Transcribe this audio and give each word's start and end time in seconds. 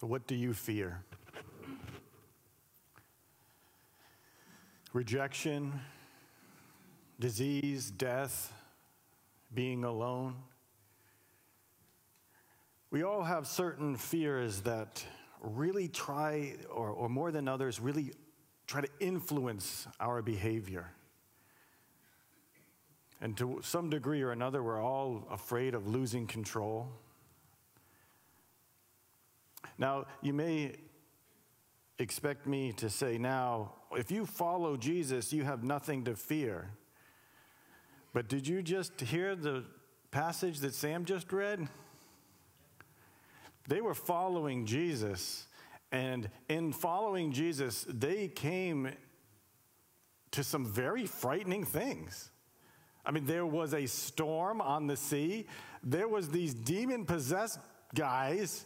So, 0.00 0.06
what 0.06 0.26
do 0.26 0.34
you 0.34 0.52
fear? 0.52 1.04
Rejection, 4.92 5.80
disease, 7.20 7.90
death, 7.90 8.52
being 9.54 9.84
alone. 9.84 10.36
We 12.90 13.02
all 13.02 13.22
have 13.22 13.46
certain 13.46 13.96
fears 13.96 14.60
that 14.62 15.04
really 15.40 15.88
try, 15.88 16.54
or, 16.70 16.90
or 16.90 17.08
more 17.08 17.30
than 17.32 17.48
others, 17.48 17.80
really 17.80 18.12
try 18.66 18.80
to 18.80 18.88
influence 19.00 19.86
our 20.00 20.22
behavior. 20.22 20.90
And 23.20 23.36
to 23.38 23.60
some 23.62 23.90
degree 23.90 24.22
or 24.22 24.32
another, 24.32 24.62
we're 24.62 24.82
all 24.82 25.26
afraid 25.30 25.74
of 25.74 25.86
losing 25.86 26.26
control. 26.26 26.88
Now, 29.78 30.06
you 30.22 30.32
may 30.32 30.76
expect 31.98 32.46
me 32.46 32.72
to 32.72 32.90
say 32.90 33.18
now, 33.18 33.74
if 33.92 34.10
you 34.10 34.26
follow 34.26 34.76
Jesus, 34.76 35.32
you 35.32 35.44
have 35.44 35.62
nothing 35.62 36.04
to 36.04 36.16
fear. 36.16 36.70
But 38.12 38.28
did 38.28 38.46
you 38.46 38.62
just 38.62 39.00
hear 39.00 39.36
the 39.36 39.64
passage 40.10 40.60
that 40.60 40.74
Sam 40.74 41.04
just 41.04 41.32
read? 41.32 41.68
They 43.68 43.80
were 43.80 43.94
following 43.94 44.66
Jesus, 44.66 45.46
and 45.90 46.28
in 46.48 46.72
following 46.72 47.32
Jesus, 47.32 47.86
they 47.88 48.28
came 48.28 48.90
to 50.32 50.44
some 50.44 50.66
very 50.66 51.06
frightening 51.06 51.64
things. 51.64 52.30
I 53.06 53.10
mean, 53.10 53.26
there 53.26 53.46
was 53.46 53.74
a 53.74 53.86
storm 53.86 54.60
on 54.60 54.86
the 54.86 54.96
sea. 54.96 55.46
There 55.82 56.08
was 56.08 56.28
these 56.28 56.54
demon 56.54 57.04
possessed 57.04 57.58
guys. 57.94 58.64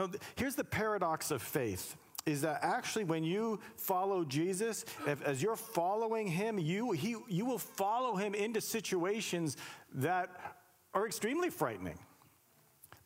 Now, 0.00 0.08
here's 0.34 0.54
the 0.54 0.64
paradox 0.64 1.30
of 1.30 1.42
faith 1.42 1.94
is 2.24 2.40
that 2.40 2.60
actually 2.62 3.04
when 3.04 3.22
you 3.22 3.60
follow 3.76 4.24
Jesus, 4.24 4.86
if, 5.06 5.22
as 5.22 5.42
you're 5.42 5.56
following 5.56 6.26
him, 6.26 6.58
you, 6.58 6.92
he, 6.92 7.16
you 7.28 7.44
will 7.44 7.58
follow 7.58 8.16
him 8.16 8.34
into 8.34 8.62
situations 8.62 9.58
that 9.94 10.56
are 10.94 11.06
extremely 11.06 11.50
frightening. 11.50 11.98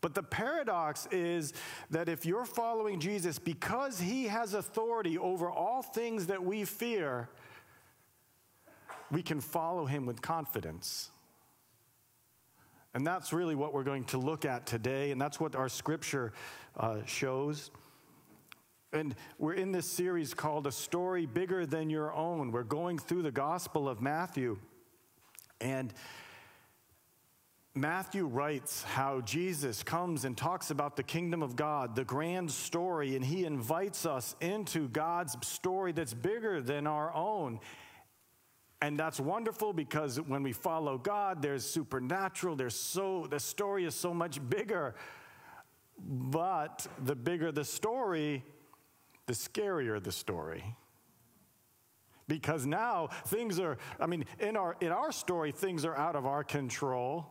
But 0.02 0.14
the 0.14 0.22
paradox 0.22 1.08
is 1.10 1.52
that 1.90 2.08
if 2.08 2.24
you're 2.24 2.44
following 2.44 3.00
Jesus, 3.00 3.40
because 3.40 3.98
he 3.98 4.24
has 4.28 4.54
authority 4.54 5.18
over 5.18 5.50
all 5.50 5.82
things 5.82 6.26
that 6.26 6.44
we 6.44 6.64
fear, 6.64 7.28
we 9.10 9.22
can 9.22 9.40
follow 9.40 9.86
him 9.86 10.06
with 10.06 10.22
confidence. 10.22 11.10
And 12.94 13.04
that's 13.04 13.32
really 13.32 13.56
what 13.56 13.74
we're 13.74 13.82
going 13.82 14.04
to 14.04 14.18
look 14.18 14.44
at 14.44 14.66
today, 14.66 15.10
and 15.10 15.20
that's 15.20 15.40
what 15.40 15.56
our 15.56 15.68
scripture 15.68 16.32
uh, 16.76 16.98
shows. 17.06 17.72
And 18.92 19.16
we're 19.36 19.54
in 19.54 19.72
this 19.72 19.86
series 19.86 20.32
called 20.32 20.68
A 20.68 20.72
Story 20.72 21.26
Bigger 21.26 21.66
Than 21.66 21.90
Your 21.90 22.12
Own. 22.12 22.52
We're 22.52 22.62
going 22.62 22.98
through 22.98 23.22
the 23.22 23.32
Gospel 23.32 23.88
of 23.88 24.00
Matthew. 24.00 24.58
And 25.60 25.92
Matthew 27.74 28.26
writes 28.26 28.84
how 28.84 29.20
Jesus 29.22 29.82
comes 29.82 30.24
and 30.24 30.36
talks 30.36 30.70
about 30.70 30.94
the 30.94 31.02
kingdom 31.02 31.42
of 31.42 31.56
God, 31.56 31.96
the 31.96 32.04
grand 32.04 32.52
story, 32.52 33.16
and 33.16 33.24
he 33.24 33.44
invites 33.44 34.06
us 34.06 34.36
into 34.40 34.86
God's 34.86 35.36
story 35.44 35.90
that's 35.90 36.14
bigger 36.14 36.60
than 36.60 36.86
our 36.86 37.12
own. 37.12 37.58
And 38.84 38.98
that's 38.98 39.18
wonderful 39.18 39.72
because 39.72 40.20
when 40.20 40.42
we 40.42 40.52
follow 40.52 40.98
God, 40.98 41.40
there's 41.40 41.64
supernatural, 41.64 42.54
there's 42.54 42.74
so 42.74 43.26
the 43.30 43.40
story 43.40 43.86
is 43.86 43.94
so 43.94 44.12
much 44.12 44.46
bigger. 44.50 44.94
But 45.98 46.86
the 47.02 47.14
bigger 47.14 47.50
the 47.50 47.64
story, 47.64 48.44
the 49.24 49.32
scarier 49.32 50.04
the 50.04 50.12
story. 50.12 50.76
Because 52.28 52.66
now 52.66 53.08
things 53.28 53.58
are, 53.58 53.78
I 53.98 54.04
mean, 54.04 54.26
in 54.38 54.54
our 54.54 54.76
in 54.82 54.92
our 54.92 55.12
story, 55.12 55.50
things 55.50 55.86
are 55.86 55.96
out 55.96 56.14
of 56.14 56.26
our 56.26 56.44
control. 56.44 57.26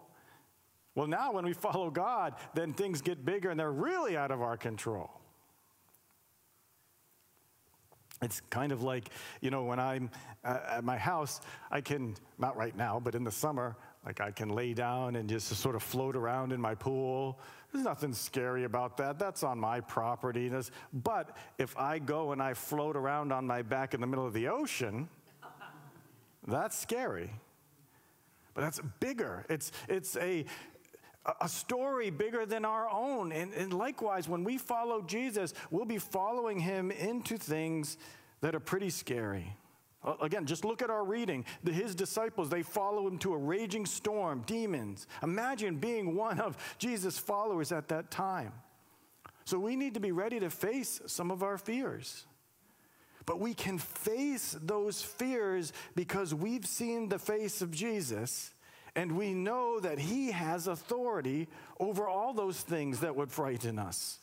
Well, 0.95 1.05
now 1.05 1.33
when 1.33 1.45
we 1.45 1.53
follow 1.53 1.91
God, 1.91 2.33
then 2.55 2.73
things 2.73 2.99
get 3.03 3.23
bigger 3.23 3.51
and 3.51 3.59
they're 3.59 3.71
really 3.71 4.17
out 4.17 4.31
of 4.31 4.41
our 4.41 4.57
control. 4.57 5.11
It's 8.21 8.41
kind 8.49 8.71
of 8.71 8.83
like, 8.83 9.09
you 9.41 9.49
know, 9.49 9.63
when 9.63 9.79
I'm 9.79 10.09
uh, 10.45 10.59
at 10.69 10.83
my 10.83 10.97
house, 10.97 11.41
I 11.71 11.81
can, 11.81 12.15
not 12.37 12.55
right 12.55 12.75
now, 12.75 12.99
but 13.03 13.15
in 13.15 13.23
the 13.23 13.31
summer, 13.31 13.75
like 14.05 14.21
I 14.21 14.31
can 14.31 14.49
lay 14.49 14.73
down 14.73 15.15
and 15.15 15.29
just 15.29 15.47
sort 15.47 15.75
of 15.75 15.83
float 15.83 16.15
around 16.15 16.51
in 16.51 16.61
my 16.61 16.75
pool. 16.75 17.39
There's 17.71 17.85
nothing 17.85 18.13
scary 18.13 18.65
about 18.65 18.97
that. 18.97 19.17
That's 19.17 19.43
on 19.43 19.57
my 19.57 19.81
property. 19.81 20.51
But 20.93 21.35
if 21.57 21.75
I 21.77 21.99
go 21.99 22.31
and 22.31 22.41
I 22.41 22.53
float 22.53 22.95
around 22.95 23.33
on 23.33 23.47
my 23.47 23.61
back 23.61 23.93
in 23.93 24.01
the 24.01 24.07
middle 24.07 24.25
of 24.25 24.33
the 24.33 24.47
ocean, 24.47 25.09
that's 26.47 26.77
scary. 26.77 27.31
But 28.53 28.61
that's 28.61 28.79
bigger. 28.99 29.45
It's, 29.49 29.71
it's 29.89 30.15
a, 30.17 30.45
a 31.39 31.47
story 31.47 32.09
bigger 32.09 32.45
than 32.45 32.65
our 32.65 32.89
own. 32.89 33.31
And, 33.31 33.53
and, 33.53 33.73
likewise, 33.73 34.27
when 34.27 34.43
we 34.43 34.57
follow 34.57 35.01
Jesus, 35.01 35.53
we'll 35.71 35.85
be 35.85 35.97
following 35.97 36.59
him 36.59 36.91
into 36.91 37.37
things 37.37 37.97
that 38.41 38.55
are 38.55 38.59
pretty 38.59 38.89
scary. 38.89 39.55
Again, 40.21 40.45
just 40.45 40.65
look 40.65 40.81
at 40.81 40.89
our 40.89 41.05
reading. 41.05 41.45
The, 41.63 41.71
his 41.71 41.95
disciples, 41.95 42.49
they 42.49 42.61
follow 42.61 43.07
him 43.07 43.17
to 43.19 43.33
a 43.33 43.37
raging 43.37 43.85
storm, 43.85 44.43
demons. 44.45 45.07
Imagine 45.21 45.77
being 45.77 46.15
one 46.15 46.41
of 46.41 46.57
Jesus' 46.77 47.17
followers 47.17 47.71
at 47.71 47.87
that 47.87 48.11
time. 48.11 48.51
So 49.45 49.57
we 49.57 49.77
need 49.77 49.93
to 49.93 50.01
be 50.01 50.11
ready 50.11 50.41
to 50.41 50.49
face 50.49 51.01
some 51.05 51.31
of 51.31 51.41
our 51.41 51.57
fears. 51.57 52.25
But 53.25 53.39
we 53.39 53.53
can 53.53 53.77
face 53.77 54.57
those 54.61 55.01
fears 55.01 55.71
because 55.95 56.33
we've 56.33 56.65
seen 56.65 57.07
the 57.07 57.19
face 57.19 57.61
of 57.61 57.71
Jesus 57.71 58.52
and 58.95 59.17
we 59.17 59.33
know 59.33 59.79
that 59.79 59.99
He 59.99 60.31
has 60.31 60.67
authority 60.67 61.47
over 61.79 62.07
all 62.07 62.33
those 62.33 62.61
things 62.61 62.99
that 62.99 63.15
would 63.15 63.31
frighten 63.31 63.79
us. 63.79 64.19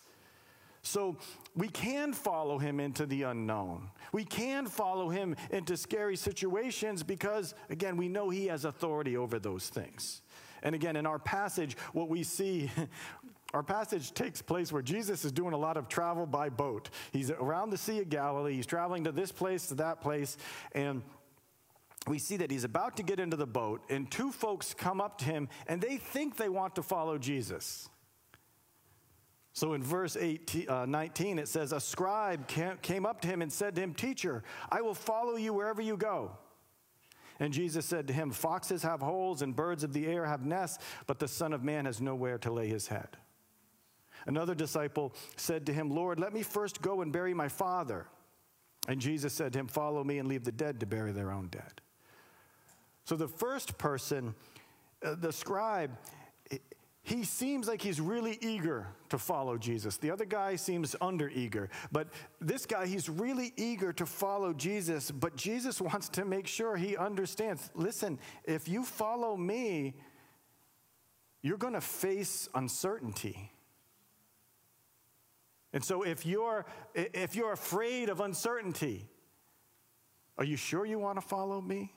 So 0.82 1.16
we 1.54 1.68
can 1.68 2.12
follow 2.12 2.58
him 2.58 2.80
into 2.80 3.04
the 3.04 3.24
unknown. 3.24 3.90
We 4.12 4.24
can 4.24 4.66
follow 4.66 5.10
him 5.10 5.36
into 5.50 5.76
scary 5.76 6.16
situations 6.16 7.02
because, 7.02 7.54
again, 7.68 7.96
we 7.96 8.08
know 8.08 8.30
he 8.30 8.46
has 8.46 8.64
authority 8.64 9.16
over 9.16 9.38
those 9.38 9.68
things. 9.68 10.22
And 10.62 10.74
again, 10.74 10.96
in 10.96 11.06
our 11.06 11.18
passage, 11.18 11.76
what 11.92 12.08
we 12.08 12.22
see, 12.22 12.70
our 13.54 13.62
passage 13.62 14.12
takes 14.12 14.40
place 14.40 14.72
where 14.72 14.82
Jesus 14.82 15.24
is 15.24 15.32
doing 15.32 15.52
a 15.52 15.58
lot 15.58 15.76
of 15.76 15.88
travel 15.88 16.24
by 16.26 16.48
boat. 16.48 16.88
He's 17.12 17.30
around 17.30 17.70
the 17.70 17.78
Sea 17.78 18.00
of 18.00 18.08
Galilee, 18.08 18.54
he's 18.54 18.66
traveling 18.66 19.04
to 19.04 19.12
this 19.12 19.32
place, 19.32 19.66
to 19.68 19.74
that 19.76 20.00
place, 20.00 20.38
and 20.72 21.02
we 22.06 22.18
see 22.18 22.36
that 22.38 22.50
he's 22.50 22.64
about 22.64 22.96
to 22.96 23.02
get 23.02 23.20
into 23.20 23.36
the 23.36 23.46
boat, 23.46 23.82
and 23.90 24.10
two 24.10 24.32
folks 24.32 24.74
come 24.74 25.00
up 25.00 25.18
to 25.18 25.24
him 25.26 25.48
and 25.66 25.80
they 25.80 25.96
think 25.96 26.36
they 26.36 26.48
want 26.48 26.74
to 26.76 26.82
follow 26.82 27.18
Jesus. 27.18 27.88
So 29.52 29.74
in 29.74 29.82
verse 29.82 30.16
18, 30.16 30.68
uh, 30.68 30.86
19, 30.86 31.38
it 31.38 31.48
says, 31.48 31.72
A 31.72 31.80
scribe 31.80 32.46
came 32.46 33.04
up 33.04 33.20
to 33.20 33.28
him 33.28 33.42
and 33.42 33.52
said 33.52 33.74
to 33.74 33.80
him, 33.80 33.94
Teacher, 33.94 34.42
I 34.70 34.80
will 34.80 34.94
follow 34.94 35.36
you 35.36 35.52
wherever 35.52 35.82
you 35.82 35.96
go. 35.96 36.32
And 37.40 37.52
Jesus 37.52 37.84
said 37.84 38.06
to 38.06 38.12
him, 38.12 38.30
Foxes 38.30 38.82
have 38.82 39.00
holes 39.00 39.42
and 39.42 39.56
birds 39.56 39.82
of 39.82 39.92
the 39.92 40.06
air 40.06 40.24
have 40.24 40.44
nests, 40.44 40.82
but 41.06 41.18
the 41.18 41.28
Son 41.28 41.52
of 41.52 41.64
Man 41.64 41.86
has 41.86 42.00
nowhere 42.00 42.38
to 42.38 42.52
lay 42.52 42.68
his 42.68 42.86
head. 42.86 43.16
Another 44.26 44.54
disciple 44.54 45.14
said 45.36 45.66
to 45.66 45.72
him, 45.72 45.90
Lord, 45.90 46.20
let 46.20 46.32
me 46.32 46.42
first 46.42 46.82
go 46.82 47.00
and 47.00 47.12
bury 47.12 47.34
my 47.34 47.48
father. 47.48 48.06
And 48.88 49.00
Jesus 49.00 49.32
said 49.32 49.52
to 49.54 49.58
him, 49.58 49.66
Follow 49.66 50.04
me 50.04 50.18
and 50.18 50.28
leave 50.28 50.44
the 50.44 50.52
dead 50.52 50.80
to 50.80 50.86
bury 50.86 51.12
their 51.12 51.30
own 51.30 51.48
dead. 51.48 51.80
So 53.10 53.16
the 53.16 53.26
first 53.26 53.76
person, 53.76 54.36
uh, 55.04 55.16
the 55.18 55.32
scribe, 55.32 55.90
he 57.02 57.24
seems 57.24 57.66
like 57.66 57.82
he's 57.82 58.00
really 58.00 58.38
eager 58.40 58.86
to 59.08 59.18
follow 59.18 59.58
Jesus. 59.58 59.96
The 59.96 60.12
other 60.12 60.24
guy 60.24 60.54
seems 60.54 60.94
under 61.00 61.28
eager. 61.28 61.70
But 61.90 62.06
this 62.40 62.66
guy, 62.66 62.86
he's 62.86 63.08
really 63.08 63.52
eager 63.56 63.92
to 63.94 64.06
follow 64.06 64.52
Jesus. 64.52 65.10
But 65.10 65.34
Jesus 65.34 65.80
wants 65.80 66.08
to 66.10 66.24
make 66.24 66.46
sure 66.46 66.76
he 66.76 66.96
understands 66.96 67.68
listen, 67.74 68.20
if 68.44 68.68
you 68.68 68.84
follow 68.84 69.36
me, 69.36 69.96
you're 71.42 71.58
going 71.58 71.74
to 71.74 71.80
face 71.80 72.48
uncertainty. 72.54 73.50
And 75.72 75.82
so 75.82 76.04
if 76.04 76.24
you're 76.24 76.64
if 76.94 77.34
you're 77.34 77.54
afraid 77.54 78.08
of 78.08 78.20
uncertainty, 78.20 79.08
are 80.38 80.44
you 80.44 80.56
sure 80.56 80.86
you 80.86 81.00
want 81.00 81.20
to 81.20 81.26
follow 81.26 81.60
me? 81.60 81.92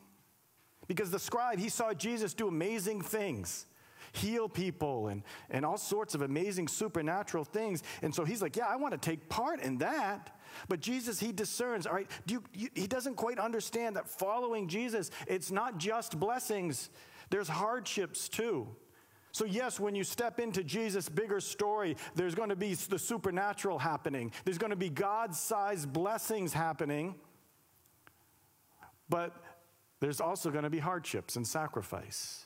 Because 0.87 1.11
the 1.11 1.19
scribe, 1.19 1.59
he 1.59 1.69
saw 1.69 1.93
Jesus 1.93 2.33
do 2.33 2.47
amazing 2.47 3.01
things, 3.01 3.65
heal 4.11 4.49
people, 4.49 5.07
and, 5.07 5.23
and 5.49 5.65
all 5.65 5.77
sorts 5.77 6.15
of 6.15 6.21
amazing 6.21 6.67
supernatural 6.67 7.43
things. 7.43 7.83
And 8.01 8.13
so 8.13 8.25
he's 8.25 8.41
like, 8.41 8.55
Yeah, 8.55 8.67
I 8.67 8.75
want 8.75 8.93
to 8.93 8.97
take 8.97 9.29
part 9.29 9.61
in 9.61 9.77
that. 9.79 10.37
But 10.69 10.79
Jesus, 10.79 11.19
he 11.19 11.31
discerns, 11.31 11.87
all 11.87 11.95
right, 11.95 12.09
you, 12.27 12.43
you, 12.53 12.69
he 12.75 12.87
doesn't 12.87 13.15
quite 13.15 13.39
understand 13.39 13.95
that 13.95 14.07
following 14.07 14.67
Jesus, 14.67 15.09
it's 15.27 15.51
not 15.51 15.79
just 15.79 16.19
blessings, 16.19 16.89
there's 17.29 17.47
hardships 17.47 18.29
too. 18.29 18.67
So, 19.31 19.45
yes, 19.45 19.79
when 19.79 19.95
you 19.95 20.03
step 20.03 20.39
into 20.39 20.63
Jesus' 20.63 21.09
bigger 21.09 21.39
story, 21.39 21.97
there's 22.13 22.35
going 22.35 22.49
to 22.49 22.55
be 22.55 22.75
the 22.75 22.99
supernatural 22.99 23.79
happening. 23.79 24.31
There's 24.45 24.59
going 24.59 24.69
to 24.69 24.75
be 24.75 24.89
God 24.89 25.33
sized 25.33 25.91
blessings 25.91 26.53
happening. 26.53 27.15
But 29.09 29.35
there's 30.03 30.19
also 30.19 30.51
going 30.51 30.65
to 30.65 30.69
be 30.69 30.79
hardships 30.79 31.37
and 31.37 31.47
sacrifice. 31.47 32.45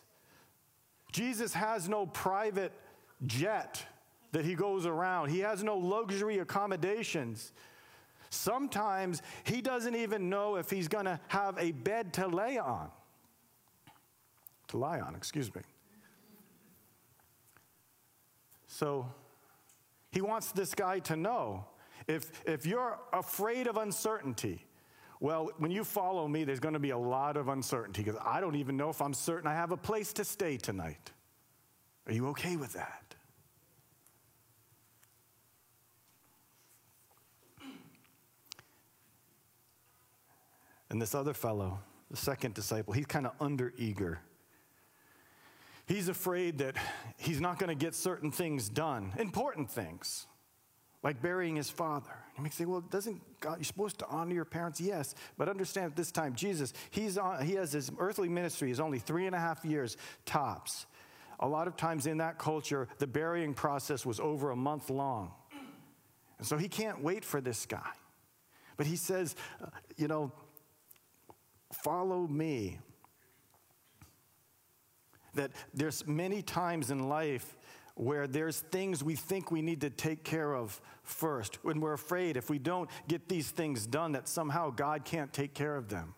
Jesus 1.12 1.54
has 1.54 1.90
no 1.90 2.06
private 2.06 2.72
jet 3.26 3.84
that 4.32 4.46
he 4.46 4.54
goes 4.54 4.86
around, 4.86 5.30
he 5.30 5.40
has 5.40 5.64
no 5.64 5.76
luxury 5.76 6.38
accommodations. 6.38 7.52
Sometimes 8.30 9.24
he 9.44 9.62
doesn't 9.62 9.96
even 9.96 10.30
know 10.30 10.58
if 10.58 10.70
he's 10.70 10.88
going 10.88 11.06
to 11.06 11.20
have 11.30 11.58
a 11.58 11.72
bed 11.72 12.14
to 12.14 12.28
lay 12.28 12.60
on. 12.60 12.92
To 14.68 14.78
lie 14.78 15.00
on, 15.00 15.16
excuse 15.16 15.54
me. 15.56 15.62
So 18.68 19.10
he 20.12 20.22
wants 20.22 20.52
this 20.52 20.76
guy 20.76 21.00
to 21.00 21.16
know 21.16 21.66
if, 22.08 22.30
if 22.46 22.68
you're 22.68 23.00
afraid 23.14 23.66
of 23.66 23.78
uncertainty, 23.78 24.67
well, 25.20 25.50
when 25.58 25.72
you 25.72 25.84
follow 25.84 26.28
me, 26.28 26.44
there's 26.44 26.60
going 26.60 26.74
to 26.74 26.80
be 26.80 26.92
a 26.92 26.98
lot 26.98 27.38
of 27.38 27.48
uncertainty 27.48 28.04
because 28.04 28.20
I 28.24 28.40
don't 28.40 28.56
even 28.56 28.78
know 28.78 28.90
if 28.90 29.02
I'm 29.02 29.14
certain 29.14 29.48
I 29.48 29.54
have 29.54 29.72
a 29.72 29.78
place 29.78 30.14
to 30.14 30.24
stay 30.24 30.58
tonight. 30.58 31.12
Are 32.06 32.14
you 32.14 32.28
okay 32.28 32.56
with 32.56 32.74
that? 32.74 33.16
And 40.90 41.02
this 41.02 41.14
other 41.14 41.34
fellow, 41.34 41.80
the 42.10 42.18
second 42.18 42.54
disciple, 42.54 42.94
he's 42.94 43.06
kind 43.06 43.26
of 43.26 43.34
under 43.42 43.74
eager. 43.78 44.22
He's 45.86 46.10
afraid 46.10 46.60
that 46.60 46.76
he's 47.18 47.42
not 47.42 47.60
going 47.60 47.70
to 47.70 47.76
get 47.76 47.96
certain 47.96 48.32
things 48.32 48.70
done, 48.70 49.14
important 49.18 49.70
things, 49.70 50.28
like 51.08 51.22
burying 51.22 51.56
his 51.56 51.70
father. 51.70 52.12
You 52.36 52.44
may 52.44 52.50
say, 52.50 52.66
well, 52.66 52.82
doesn't 52.82 53.22
God, 53.40 53.60
you're 53.60 53.64
supposed 53.64 53.98
to 54.00 54.08
honor 54.08 54.34
your 54.34 54.44
parents? 54.44 54.82
Yes, 54.82 55.16
but 55.38 55.48
understand 55.48 55.86
at 55.86 55.96
this 55.96 56.12
time, 56.12 56.36
Jesus, 56.36 56.74
he's 56.92 57.18
on, 57.18 57.46
he 57.46 57.54
has 57.54 57.72
his 57.72 57.90
earthly 57.98 58.28
ministry 58.28 58.72
is 58.72 58.82
only 58.82 59.00
three 59.00 59.26
and 59.26 59.34
a 59.34 59.40
half 59.40 59.64
years 59.64 59.96
tops. 60.26 60.86
A 61.40 61.48
lot 61.48 61.66
of 61.66 61.78
times 61.78 62.08
in 62.08 62.18
that 62.18 62.38
culture, 62.38 62.90
the 62.98 63.08
burying 63.08 63.54
process 63.54 64.06
was 64.06 64.20
over 64.20 64.52
a 64.52 64.56
month 64.58 64.90
long. 64.90 65.32
And 66.40 66.46
so 66.46 66.58
he 66.58 66.68
can't 66.68 67.02
wait 67.02 67.24
for 67.24 67.40
this 67.40 67.66
guy. 67.66 67.90
But 68.76 68.86
he 68.86 68.98
says, 68.98 69.38
uh, 69.64 69.68
you 69.96 70.10
know, 70.10 70.34
follow 71.72 72.28
me 72.28 72.80
that 75.36 75.52
there's 75.74 76.06
many 76.06 76.42
times 76.42 76.92
in 76.92 77.08
life 77.08 77.57
where 77.98 78.28
there's 78.28 78.60
things 78.60 79.04
we 79.04 79.16
think 79.16 79.52
we 79.52 79.62
need 79.62 79.82
to 79.82 79.90
take 79.90 80.24
care 80.24 80.54
of 80.54 80.80
first. 81.04 81.64
When 81.64 81.82
we're 81.82 81.94
afraid 81.94 82.38
if 82.38 82.50
we 82.50 82.60
don't 82.60 82.90
get 83.08 83.28
these 83.28 83.50
things 83.50 83.86
done, 83.86 84.14
that 84.14 84.28
somehow 84.28 84.70
God 84.70 85.04
can't 85.04 85.34
take 85.34 85.54
care 85.54 85.76
of 85.76 85.90
them. 85.90 86.14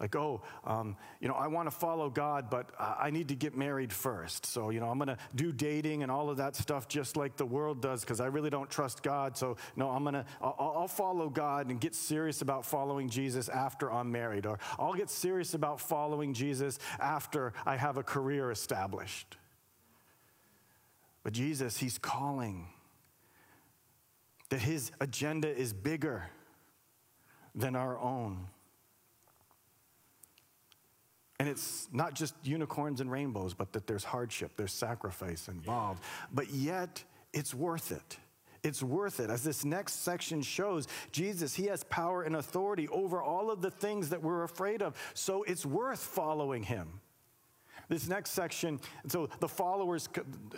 Like, 0.00 0.14
oh, 0.14 0.42
um, 0.64 0.96
you 1.20 1.26
know, 1.26 1.34
I 1.34 1.48
want 1.48 1.68
to 1.68 1.76
follow 1.76 2.08
God, 2.08 2.50
but 2.50 2.70
I 2.78 3.10
need 3.10 3.28
to 3.28 3.34
get 3.34 3.56
married 3.56 3.92
first. 3.92 4.46
So, 4.46 4.70
you 4.70 4.78
know, 4.78 4.88
I'm 4.88 4.98
going 4.98 5.08
to 5.08 5.18
do 5.34 5.50
dating 5.50 6.04
and 6.04 6.12
all 6.12 6.30
of 6.30 6.36
that 6.36 6.54
stuff 6.54 6.86
just 6.86 7.16
like 7.16 7.36
the 7.36 7.44
world 7.44 7.82
does 7.82 8.02
because 8.02 8.20
I 8.20 8.26
really 8.26 8.50
don't 8.50 8.70
trust 8.70 9.02
God. 9.02 9.36
So, 9.36 9.56
no, 9.74 9.90
I'm 9.90 10.04
going 10.04 10.14
to, 10.14 10.24
I'll, 10.40 10.74
I'll 10.76 10.88
follow 10.88 11.28
God 11.28 11.70
and 11.70 11.80
get 11.80 11.96
serious 11.96 12.42
about 12.42 12.64
following 12.64 13.08
Jesus 13.08 13.48
after 13.48 13.90
I'm 13.90 14.12
married. 14.12 14.46
Or 14.46 14.60
I'll 14.78 14.94
get 14.94 15.10
serious 15.10 15.54
about 15.54 15.80
following 15.80 16.32
Jesus 16.32 16.78
after 17.00 17.52
I 17.66 17.76
have 17.76 17.96
a 17.96 18.04
career 18.04 18.52
established. 18.52 19.36
But 21.28 21.34
Jesus, 21.34 21.76
He's 21.76 21.98
calling 21.98 22.68
that 24.48 24.62
His 24.62 24.92
agenda 24.98 25.54
is 25.54 25.74
bigger 25.74 26.24
than 27.54 27.76
our 27.76 27.98
own. 27.98 28.46
And 31.38 31.46
it's 31.46 31.86
not 31.92 32.14
just 32.14 32.34
unicorns 32.44 33.02
and 33.02 33.12
rainbows, 33.12 33.52
but 33.52 33.74
that 33.74 33.86
there's 33.86 34.04
hardship, 34.04 34.52
there's 34.56 34.72
sacrifice 34.72 35.48
involved. 35.48 36.02
But 36.32 36.48
yet, 36.48 37.04
it's 37.34 37.52
worth 37.52 37.92
it. 37.92 38.16
It's 38.62 38.82
worth 38.82 39.20
it. 39.20 39.28
As 39.28 39.44
this 39.44 39.66
next 39.66 40.04
section 40.04 40.40
shows, 40.40 40.88
Jesus, 41.12 41.54
he 41.54 41.66
has 41.66 41.84
power 41.84 42.22
and 42.22 42.36
authority 42.36 42.88
over 42.88 43.20
all 43.20 43.50
of 43.50 43.60
the 43.60 43.70
things 43.70 44.08
that 44.08 44.22
we're 44.22 44.44
afraid 44.44 44.80
of. 44.80 44.96
So 45.12 45.42
it's 45.42 45.66
worth 45.66 46.00
following 46.00 46.62
him. 46.62 46.88
This 47.88 48.06
next 48.06 48.32
section, 48.32 48.80
so 49.06 49.30
the 49.40 49.48
followers, 49.48 50.08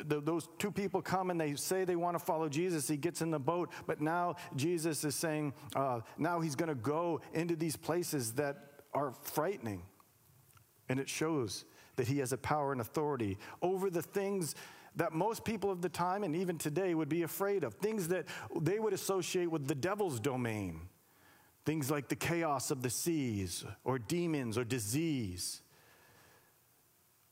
those 0.05 0.49
two 0.59 0.73
people 0.73 1.01
come 1.01 1.31
and 1.31 1.41
they 1.41 1.55
say 1.55 1.85
they 1.85 1.95
want 1.95 2.19
to 2.19 2.25
follow 2.25 2.49
Jesus. 2.49 2.89
He 2.89 2.97
gets 2.97 3.23
in 3.23 3.31
the 3.31 3.39
boat, 3.39 3.71
but 3.87 4.01
now 4.01 4.35
Jesus 4.57 5.05
is 5.05 5.15
saying, 5.15 5.53
uh, 5.77 6.01
now 6.19 6.41
he's 6.41 6.57
going 6.57 6.71
to 6.71 6.75
go 6.75 7.21
into 7.33 7.55
these 7.55 7.77
places 7.77 8.33
that 8.33 8.83
are 8.93 9.13
frightening. 9.23 9.83
And 10.89 10.99
it 10.99 11.09
shows 11.09 11.65
that 11.95 12.09
he 12.09 12.19
has 12.19 12.33
a 12.33 12.39
power 12.39 12.73
and 12.73 12.81
authority 12.81 13.39
over 13.63 13.91
the 13.91 14.03
things 14.03 14.57
that 14.97 15.13
most 15.13 15.45
people 15.45 15.71
of 15.71 15.83
the 15.83 15.89
time 15.89 16.25
and 16.25 16.35
even 16.35 16.59
today 16.59 16.95
would 16.95 17.09
be 17.09 17.23
afraid 17.23 17.63
of, 17.63 17.75
things 17.75 18.09
that 18.09 18.27
they 18.61 18.81
would 18.81 18.93
associate 18.93 19.49
with 19.49 19.69
the 19.69 19.75
devil's 19.75 20.19
domain. 20.19 20.81
Things 21.65 21.91
like 21.91 22.09
the 22.09 22.17
chaos 22.17 22.71
of 22.73 22.83
the 22.83 22.91
seas, 22.91 23.65
or 23.85 23.99
demons, 23.99 24.59
or 24.59 24.65
disease. 24.65 25.63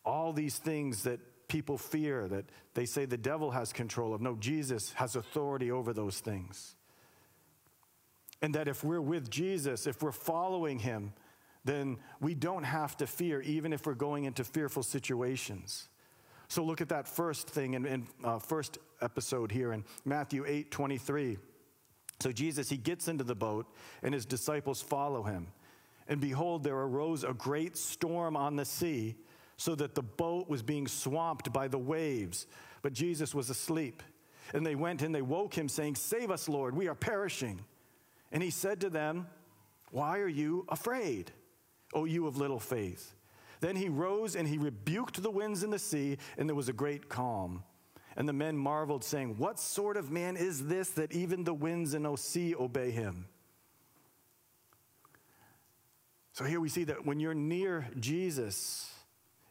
All 0.09 0.33
these 0.33 0.57
things 0.57 1.03
that 1.03 1.21
people 1.49 1.77
fear, 1.77 2.27
that 2.29 2.47
they 2.75 2.87
say 2.87 3.05
the 3.05 3.17
devil 3.17 3.51
has 3.51 3.73
control 3.73 4.15
of. 4.15 4.21
No, 4.21 4.37
Jesus 4.37 4.93
has 4.95 5.17
authority 5.17 5.71
over 5.71 5.93
those 5.93 6.21
things. 6.21 6.77
And 8.41 8.55
that 8.55 8.69
if 8.69 8.83
we're 8.83 9.01
with 9.01 9.29
Jesus, 9.31 9.87
if 9.87 10.03
we're 10.03 10.13
following 10.13 10.79
him, 10.79 11.13
then 11.65 11.99
we 12.21 12.35
don't 12.35 12.65
have 12.65 12.97
to 12.99 13.07
fear, 13.07 13.43
even 13.43 13.73
if 13.73 13.85
we're 13.85 13.95
going 13.95 14.25
into 14.25 14.45
fearful 14.45 14.83
situations. 14.83 15.89
So 16.49 16.65
look 16.65 16.81
at 16.81 16.89
that 16.89 17.07
first 17.07 17.51
thing 17.51 17.75
in, 17.75 17.85
in 17.85 18.07
uh, 18.25 18.39
first 18.39 18.79
episode 19.03 19.53
here 19.53 19.73
in 19.73 19.85
Matthew 20.05 20.45
8 20.47 20.71
23. 20.71 21.37
So 22.21 22.33
Jesus, 22.33 22.69
he 22.69 22.77
gets 22.77 23.09
into 23.09 23.25
the 23.25 23.35
boat, 23.35 23.67
and 24.03 24.15
his 24.15 24.25
disciples 24.25 24.81
follow 24.81 25.23
him. 25.23 25.49
And 26.09 26.21
behold, 26.21 26.65
there 26.65 26.79
arose 26.79 27.23
a 27.23 27.35
great 27.35 27.77
storm 27.77 28.37
on 28.37 28.57
the 28.57 28.65
sea, 28.65 29.17
so 29.59 29.75
that 29.75 29.95
the 29.95 30.03
boat 30.03 30.49
was 30.49 30.63
being 30.63 30.87
swamped 30.87 31.53
by 31.53 31.69
the 31.69 31.79
waves. 31.79 32.47
But 32.81 32.95
Jesus 32.95 33.35
was 33.35 33.51
asleep. 33.51 34.03
And 34.55 34.65
they 34.65 34.77
went 34.77 35.03
and 35.03 35.15
they 35.15 35.21
woke 35.21 35.53
him, 35.53 35.69
saying, 35.69 35.97
Save 35.97 36.31
us, 36.31 36.49
Lord, 36.49 36.75
we 36.75 36.89
are 36.89 36.95
perishing. 36.95 37.61
And 38.33 38.43
he 38.43 38.51
said 38.51 38.81
to 38.81 38.89
them, 38.89 39.27
Why 39.91 40.21
are 40.21 40.29
you 40.29 40.65
afraid? 40.69 41.33
O 41.93 42.05
you 42.05 42.27
of 42.27 42.37
little 42.37 42.61
faith. 42.61 43.15
Then 43.61 43.75
he 43.75 43.89
rose 43.89 44.37
and 44.37 44.47
he 44.47 44.59
rebuked 44.59 45.21
the 45.23 45.31
winds 45.31 45.65
and 45.65 45.73
the 45.73 45.79
sea, 45.79 46.19
and 46.39 46.49
there 46.49 46.57
was 46.57 46.69
a 46.69 46.73
great 46.73 47.09
calm. 47.09 47.65
And 48.17 48.29
the 48.29 48.33
men 48.33 48.57
marveled, 48.57 49.03
saying, 49.03 49.39
What 49.39 49.59
sort 49.59 49.97
of 49.97 50.11
man 50.11 50.37
is 50.37 50.67
this 50.67 50.91
that 50.91 51.13
even 51.13 51.43
the 51.43 51.55
winds 51.55 51.95
and 51.95 52.05
the 52.05 52.15
sea 52.17 52.55
obey 52.55 52.93
him? 52.93 53.27
So 56.33 56.45
here 56.45 56.61
we 56.61 56.69
see 56.69 56.85
that 56.85 57.05
when 57.05 57.19
you're 57.19 57.35
near 57.35 57.89
Jesus, 57.99 58.93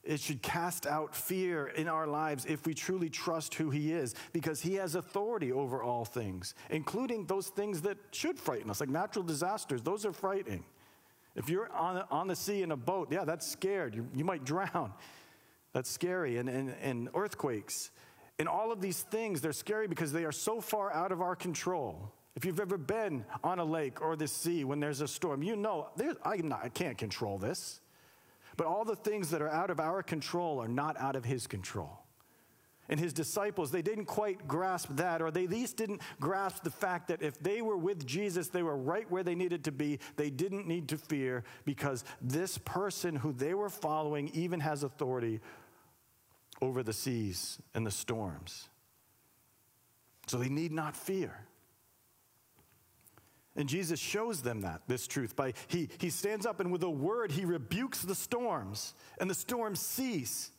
it 0.08 0.22
should 0.22 0.42
cast 0.42 0.88
out 0.88 1.14
fear 1.14 1.68
in 1.68 1.90
our 1.90 2.08
lives 2.08 2.46
if 2.46 2.66
we 2.66 2.74
truly 2.74 3.10
trust 3.10 3.54
who 3.56 3.70
he 3.70 3.92
is, 3.92 4.16
because 4.32 4.62
he 4.62 4.76
has 4.76 4.96
authority 4.96 5.52
over 5.52 5.84
all 5.84 6.06
things, 6.06 6.56
including 6.70 7.26
those 7.26 7.50
things 7.50 7.82
that 7.82 7.98
should 8.12 8.40
frighten 8.40 8.70
us, 8.70 8.80
like 8.80 8.90
natural 8.90 9.24
disasters. 9.24 9.82
Those 9.82 10.06
are 10.06 10.14
frightening. 10.14 10.64
If 11.36 11.50
you're 11.50 11.70
on, 11.74 12.06
on 12.10 12.28
the 12.28 12.38
sea 12.38 12.64
in 12.64 12.72
a 12.72 12.78
boat, 12.78 13.10
yeah, 13.12 13.26
that's 13.26 13.46
scared. 13.46 13.94
You, 13.94 14.08
you 14.16 14.24
might 14.24 14.46
drown. 14.46 14.94
That's 15.74 15.90
scary. 15.90 16.38
And, 16.38 16.48
and, 16.48 16.74
and 16.82 17.10
earthquakes. 17.14 17.92
And 18.40 18.48
all 18.48 18.72
of 18.72 18.80
these 18.80 19.02
things, 19.02 19.42
they're 19.42 19.52
scary 19.52 19.88
because 19.88 20.14
they 20.14 20.24
are 20.24 20.32
so 20.32 20.62
far 20.62 20.92
out 20.94 21.12
of 21.12 21.22
our 21.22 21.36
control. 21.36 22.14
If 22.36 22.46
you've 22.46 22.62
ever 22.62 22.78
been 22.78 23.26
on 23.44 23.60
a 23.60 23.66
lake 23.66 24.02
or 24.02 24.16
the 24.16 24.28
sea 24.28 24.64
when 24.64 24.80
there's 24.80 25.02
a 25.02 25.08
storm, 25.08 25.44
you 25.44 25.58
know 25.58 25.90
I, 26.24 26.42
I 26.62 26.70
can't 26.70 26.98
control 26.98 27.38
this. 27.38 27.82
But 28.58 28.68
all 28.68 28.84
the 28.84 28.96
things 28.96 29.30
that 29.32 29.42
are 29.42 29.50
out 29.50 29.70
of 29.70 29.80
our 29.80 30.04
control 30.04 30.60
are 30.60 30.68
not 30.68 30.98
out 31.00 31.16
of 31.16 31.24
His 31.24 31.48
control 31.48 32.00
and 32.90 33.00
his 33.00 33.14
disciples, 33.14 33.72
they 33.72 33.82
didn't 33.82 34.06
quite 34.06 34.48
grasp 34.48 34.90
that, 34.92 35.22
or 35.22 35.32
they 35.32 35.44
at 35.44 35.50
least 35.50 35.78
didn't 35.78 36.02
grasp 36.20 36.64
the 36.64 36.72
fact 36.72 37.10
that 37.10 37.22
if 37.22 37.40
they 37.40 37.62
were 37.62 37.78
with 37.78 38.06
Jesus, 38.06 38.48
they 38.48 38.64
were 38.64 38.78
right 38.78 39.10
where 39.12 39.24
they 39.24 39.36
needed 39.36 39.66
to 39.66 39.72
be. 39.72 40.00
They 40.16 40.30
didn't 40.30 40.68
need 40.68 40.90
to 40.90 40.98
fear 40.98 41.44
because 41.66 42.06
this 42.22 42.58
person 42.58 43.16
who 43.16 43.34
they 43.34 43.54
were 43.54 43.70
following 43.70 44.30
even 44.34 44.60
has 44.62 44.84
authority 44.84 45.42
over 46.62 46.82
the 46.82 46.94
seas 46.94 47.60
and 47.74 47.86
the 47.86 47.92
storms. 47.92 48.70
So 50.28 50.38
they 50.38 50.50
need 50.50 50.72
not 50.72 50.96
fear. 50.96 51.47
And 53.58 53.68
Jesus 53.68 54.00
shows 54.00 54.44
them 54.44 54.62
that, 54.62 54.84
this 54.88 55.08
truth, 55.08 55.36
by 55.36 55.54
he, 55.68 55.90
he 55.98 56.12
stands 56.12 56.46
up 56.46 56.60
and 56.60 56.72
with 56.72 56.84
a 56.84 56.90
word 56.90 57.32
he 57.32 57.44
rebukes 57.44 58.04
the 58.04 58.14
storms, 58.14 58.94
and 59.20 59.28
the 59.28 59.34
storms 59.34 59.80
cease. 59.80 60.52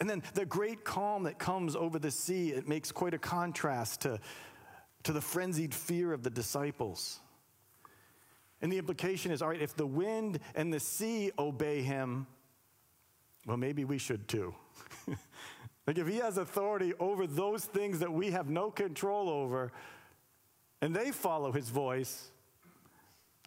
And 0.00 0.10
then 0.10 0.24
the 0.34 0.44
great 0.44 0.84
calm 0.84 1.22
that 1.24 1.38
comes 1.38 1.76
over 1.76 1.98
the 1.98 2.10
sea, 2.10 2.50
it 2.50 2.68
makes 2.68 2.90
quite 2.90 3.14
a 3.14 3.18
contrast 3.18 4.00
to, 4.02 4.18
to 5.04 5.12
the 5.12 5.20
frenzied 5.20 5.72
fear 5.72 6.12
of 6.12 6.24
the 6.24 6.30
disciples. 6.30 7.20
And 8.60 8.72
the 8.72 8.78
implication 8.78 9.30
is 9.30 9.40
all 9.40 9.50
right, 9.50 9.62
if 9.62 9.76
the 9.76 9.86
wind 9.86 10.40
and 10.56 10.72
the 10.72 10.80
sea 10.80 11.30
obey 11.38 11.82
him, 11.82 12.26
well, 13.46 13.56
maybe 13.56 13.84
we 13.84 13.98
should 13.98 14.26
too. 14.26 14.54
like 15.86 15.98
if 15.98 16.08
he 16.08 16.16
has 16.16 16.36
authority 16.36 16.94
over 16.98 17.28
those 17.28 17.64
things 17.64 18.00
that 18.00 18.12
we 18.12 18.32
have 18.32 18.50
no 18.50 18.72
control 18.72 19.28
over, 19.28 19.72
and 20.80 20.94
they 20.94 21.10
follow 21.10 21.52
his 21.52 21.68
voice, 21.68 22.30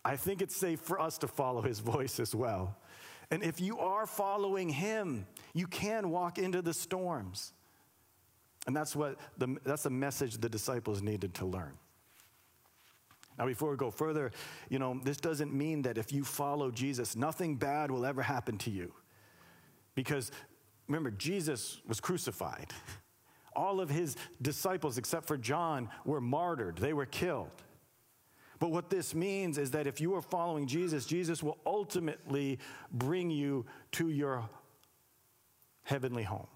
I 0.03 0.15
think 0.15 0.41
it's 0.41 0.55
safe 0.55 0.79
for 0.79 0.99
us 0.99 1.17
to 1.19 1.27
follow 1.27 1.61
his 1.61 1.79
voice 1.79 2.19
as 2.19 2.33
well. 2.35 2.77
And 3.29 3.43
if 3.43 3.61
you 3.61 3.79
are 3.79 4.05
following 4.05 4.69
him, 4.69 5.25
you 5.53 5.67
can 5.67 6.09
walk 6.09 6.37
into 6.37 6.61
the 6.61 6.73
storms. 6.73 7.53
And 8.67 8.75
that's 8.75 8.95
what 8.95 9.17
the, 9.37 9.57
that's 9.63 9.83
the 9.83 9.89
message 9.89 10.37
the 10.37 10.49
disciples 10.49 11.01
needed 11.01 11.33
to 11.35 11.45
learn. 11.45 11.77
Now, 13.39 13.45
before 13.47 13.71
we 13.71 13.77
go 13.77 13.89
further, 13.89 14.31
you 14.69 14.77
know, 14.77 14.99
this 15.03 15.17
doesn't 15.17 15.53
mean 15.53 15.83
that 15.83 15.97
if 15.97 16.11
you 16.11 16.23
follow 16.23 16.69
Jesus, 16.69 17.15
nothing 17.15 17.55
bad 17.55 17.89
will 17.89 18.05
ever 18.05 18.21
happen 18.21 18.57
to 18.59 18.69
you. 18.69 18.93
Because 19.95 20.31
remember, 20.87 21.11
Jesus 21.11 21.81
was 21.87 21.99
crucified. 21.99 22.67
All 23.53 23.81
of 23.81 23.89
his 23.89 24.15
disciples, 24.41 24.97
except 24.97 25.27
for 25.27 25.37
John, 25.37 25.89
were 26.05 26.21
martyred, 26.21 26.77
they 26.77 26.93
were 26.93 27.05
killed. 27.05 27.51
But 28.59 28.69
what 28.69 28.91
this 28.91 29.15
means 29.15 29.57
is 29.57 29.71
that 29.71 29.87
if 29.87 29.99
you 29.99 30.13
are 30.13 30.21
following 30.21 30.67
Jesus, 30.67 31.07
Jesus 31.07 31.41
will 31.41 31.57
ultimately 31.65 32.59
bring 32.91 33.31
you 33.31 33.65
to 33.93 34.09
your 34.09 34.47
heavenly 35.81 36.21
home, 36.21 36.47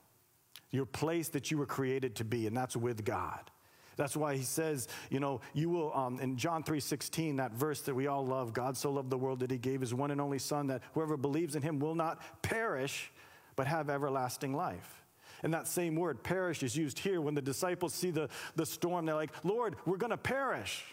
your 0.69 0.85
place 0.85 1.29
that 1.29 1.49
you 1.49 1.57
were 1.57 1.65
created 1.65 2.15
to 2.17 2.23
be, 2.23 2.45
and 2.45 2.55
that's 2.55 2.75
with 2.77 3.03
God. 3.03 3.49
That's 3.97 4.15
why 4.15 4.35
he 4.35 4.43
says, 4.43 4.87
you 5.09 5.19
know, 5.19 5.41
you 5.53 5.69
will, 5.69 5.95
um, 5.95 6.19
in 6.19 6.37
John 6.37 6.63
3.16, 6.63 7.37
that 7.37 7.53
verse 7.53 7.81
that 7.81 7.95
we 7.95 8.07
all 8.07 8.25
love, 8.25 8.53
God 8.53 8.77
so 8.77 8.91
loved 8.91 9.09
the 9.09 9.17
world 9.17 9.39
that 9.39 9.49
he 9.49 9.57
gave 9.57 9.81
his 9.81 9.93
one 9.93 10.11
and 10.11 10.19
only 10.19 10.39
son 10.39 10.67
that 10.67 10.81
whoever 10.93 11.17
believes 11.17 11.55
in 11.55 11.61
him 11.61 11.79
will 11.79 11.95
not 11.95 12.21
perish, 12.41 13.11
but 13.55 13.67
have 13.67 13.89
everlasting 13.89 14.53
life. 14.53 15.04
And 15.45 15.53
that 15.53 15.67
same 15.67 15.95
word, 15.95 16.23
perish, 16.23 16.63
is 16.63 16.75
used 16.75 16.97
here 16.97 17.21
when 17.21 17.35
the 17.35 17.41
disciples 17.41 17.93
see 17.93 18.09
the, 18.09 18.29
the 18.55 18.65
storm. 18.65 19.05
They're 19.05 19.13
like, 19.13 19.31
Lord, 19.45 19.75
we're 19.85 19.95
going 19.95 20.09
to 20.09 20.17
perish. 20.17 20.83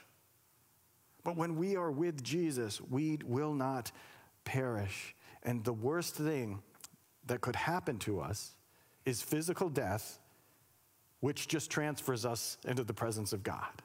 But 1.24 1.38
when 1.38 1.56
we 1.56 1.74
are 1.74 1.90
with 1.90 2.22
Jesus, 2.22 2.78
we 2.78 3.18
will 3.24 3.54
not 3.54 3.90
perish. 4.44 5.14
And 5.42 5.64
the 5.64 5.72
worst 5.72 6.16
thing 6.16 6.60
that 7.28 7.40
could 7.40 7.56
happen 7.56 7.98
to 8.00 8.20
us 8.20 8.54
is 9.06 9.22
physical 9.22 9.70
death 9.70 10.18
which 11.20 11.48
just 11.48 11.70
transfers 11.70 12.26
us 12.26 12.58
into 12.66 12.84
the 12.84 12.92
presence 12.92 13.32
of 13.32 13.42
God. 13.42 13.80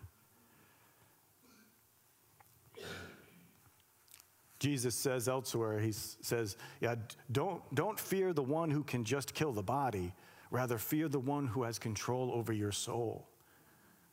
Jesus 4.59 4.95
says 4.95 5.29
elsewhere, 5.29 5.79
he 5.79 5.93
says, 5.93 6.57
Yeah, 6.81 6.95
don't, 7.31 7.61
don't 7.73 7.97
fear 7.97 8.33
the 8.33 8.43
one 8.43 8.69
who 8.69 8.83
can 8.83 9.05
just 9.05 9.33
kill 9.33 9.53
the 9.53 9.63
body, 9.63 10.11
rather, 10.51 10.77
fear 10.77 11.07
the 11.07 11.19
one 11.19 11.47
who 11.47 11.63
has 11.63 11.79
control 11.79 12.31
over 12.33 12.53
your 12.53 12.71
soul. 12.71 13.27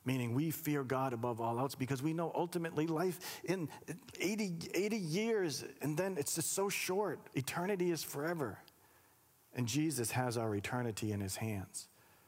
Meaning, 0.05 0.35
we 0.35 0.51
fear 0.51 0.83
God 0.83 1.13
above 1.13 1.41
all 1.41 1.59
else 1.59 1.73
because 1.73 2.03
we 2.03 2.13
know 2.13 2.31
ultimately 2.35 2.85
life 2.85 3.41
in 3.43 3.67
80, 4.19 4.69
80 4.73 4.97
years, 4.97 5.65
and 5.81 5.97
then 5.97 6.15
it's 6.17 6.35
just 6.35 6.53
so 6.53 6.69
short. 6.69 7.19
Eternity 7.33 7.91
is 7.91 8.03
forever. 8.03 8.59
And 9.55 9.67
Jesus 9.67 10.11
has 10.11 10.37
our 10.37 10.53
eternity 10.55 11.11
in 11.11 11.21
his 11.21 11.37
hands. 11.37 11.87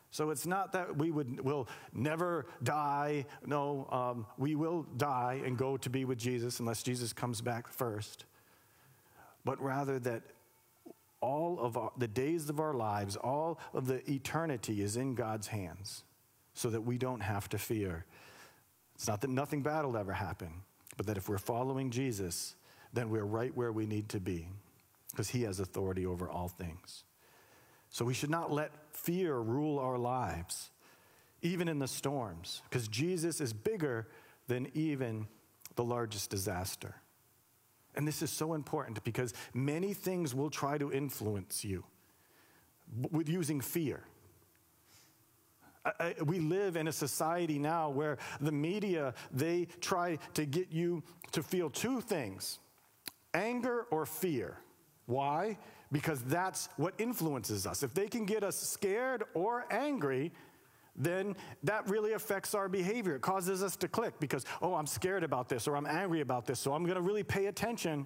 So 0.10 0.30
it's 0.32 0.46
not 0.46 0.72
that 0.72 0.98
we 0.98 1.12
would, 1.12 1.42
will 1.42 1.68
never 1.94 2.48
die. 2.64 3.26
No, 3.46 3.88
um, 3.92 4.26
we 4.38 4.56
will 4.56 4.84
die 4.96 5.42
and 5.46 5.58
go 5.58 5.78
to 5.78 5.90
be 5.90 6.06
with 6.06 6.18
Jesus 6.18 6.60
unless 6.60 6.82
Jesus 6.82 7.14
comes 7.14 7.42
back 7.42 7.68
first. 7.68 8.26
But 9.44 9.62
rather 9.62 10.00
that 10.00 10.24
all 11.21 11.59
of 11.59 11.77
our, 11.77 11.91
the 11.97 12.07
days 12.07 12.50
of 12.50 12.59
our 12.59 12.74
lives, 12.74 13.15
all 13.15 13.59
of 13.74 13.88
the 13.88 14.09
eternity 14.09 14.81
is 14.81 14.97
in 14.97 15.15
God's 15.15 15.47
hands 15.47 16.03
so 16.53 16.69
that 16.69 16.81
we 16.81 16.97
don't 16.97 17.21
have 17.21 17.50
to 17.50 17.57
fear. 17.57 18.05
It's 18.95 19.07
not 19.07 19.21
that 19.21 19.29
nothing 19.29 19.62
bad 19.62 19.86
will 19.86 19.97
ever 19.97 20.13
happen, 20.13 20.50
but 20.95 21.05
that 21.07 21.17
if 21.17 21.29
we're 21.29 21.38
following 21.38 21.91
Jesus, 21.91 22.55
then 22.93 23.09
we're 23.09 23.25
right 23.25 23.55
where 23.55 23.71
we 23.71 23.86
need 23.86 24.09
to 24.09 24.19
be 24.19 24.47
because 25.12 25.29
he 25.29 25.43
has 25.43 25.59
authority 25.59 26.05
over 26.05 26.29
all 26.29 26.47
things. 26.47 27.03
So 27.89 28.05
we 28.05 28.13
should 28.13 28.29
not 28.29 28.51
let 28.51 28.71
fear 28.91 29.36
rule 29.36 29.79
our 29.79 29.97
lives, 29.97 30.69
even 31.41 31.67
in 31.67 31.79
the 31.79 31.88
storms, 31.88 32.62
because 32.69 32.88
Jesus 32.88 33.39
is 33.39 33.53
bigger 33.53 34.07
than 34.47 34.69
even 34.74 35.27
the 35.75 35.83
largest 35.83 36.29
disaster. 36.29 36.95
And 37.98 38.08
this 38.08 38.22
is 38.22 38.30
so 38.30 38.54
important 38.54 39.04
because 39.04 39.34
many 39.56 39.94
things 39.94 40.36
will 40.36 40.51
try 40.51 40.77
to 40.77 40.94
influence 40.94 41.66
you 41.66 41.84
with 43.12 43.27
using 43.27 43.60
fear. 43.60 44.04
we 46.24 46.39
live 46.39 46.75
in 46.75 46.88
a 46.88 46.92
society 46.92 47.58
now 47.58 47.89
where 47.89 48.20
the 48.39 48.51
media 48.51 49.16
they 49.32 49.68
try 49.82 50.20
to 50.36 50.46
get 50.46 50.72
you 50.72 51.01
to 51.32 51.42
feel 51.42 51.70
two 51.70 52.00
things 52.00 52.60
anger 53.34 53.86
or 53.89 54.06
fear 54.06 54.58
why 55.08 55.58
because 55.92 56.22
that's 56.24 56.70
what 56.75 56.94
influences 56.98 57.66
us. 57.66 57.82
If 57.82 57.94
they 57.94 58.08
can 58.08 58.25
get 58.25 58.44
us 58.44 58.58
scared 58.58 59.24
or 59.34 59.66
angry, 59.72 60.34
then 60.98 61.36
that 61.63 61.88
really 61.89 62.13
affects 62.13 62.56
our 62.56 62.68
behavior. 62.68 63.16
It 63.16 63.22
causes 63.22 63.63
us 63.63 63.75
to 63.77 63.88
click 63.88 64.20
because, 64.20 64.46
oh, 64.62 64.74
I'm 64.74 64.88
scared 64.88 65.24
about 65.24 65.48
this 65.48 65.68
or 65.68 65.77
I'm 65.77 65.86
angry 65.86 66.22
about 66.22 66.46
this, 66.46 66.60
so 66.60 66.74
I'm 66.74 66.84
going 66.84 66.96
to 66.96 67.01
really 67.01 67.24
pay 67.24 67.46
attention. 67.46 68.06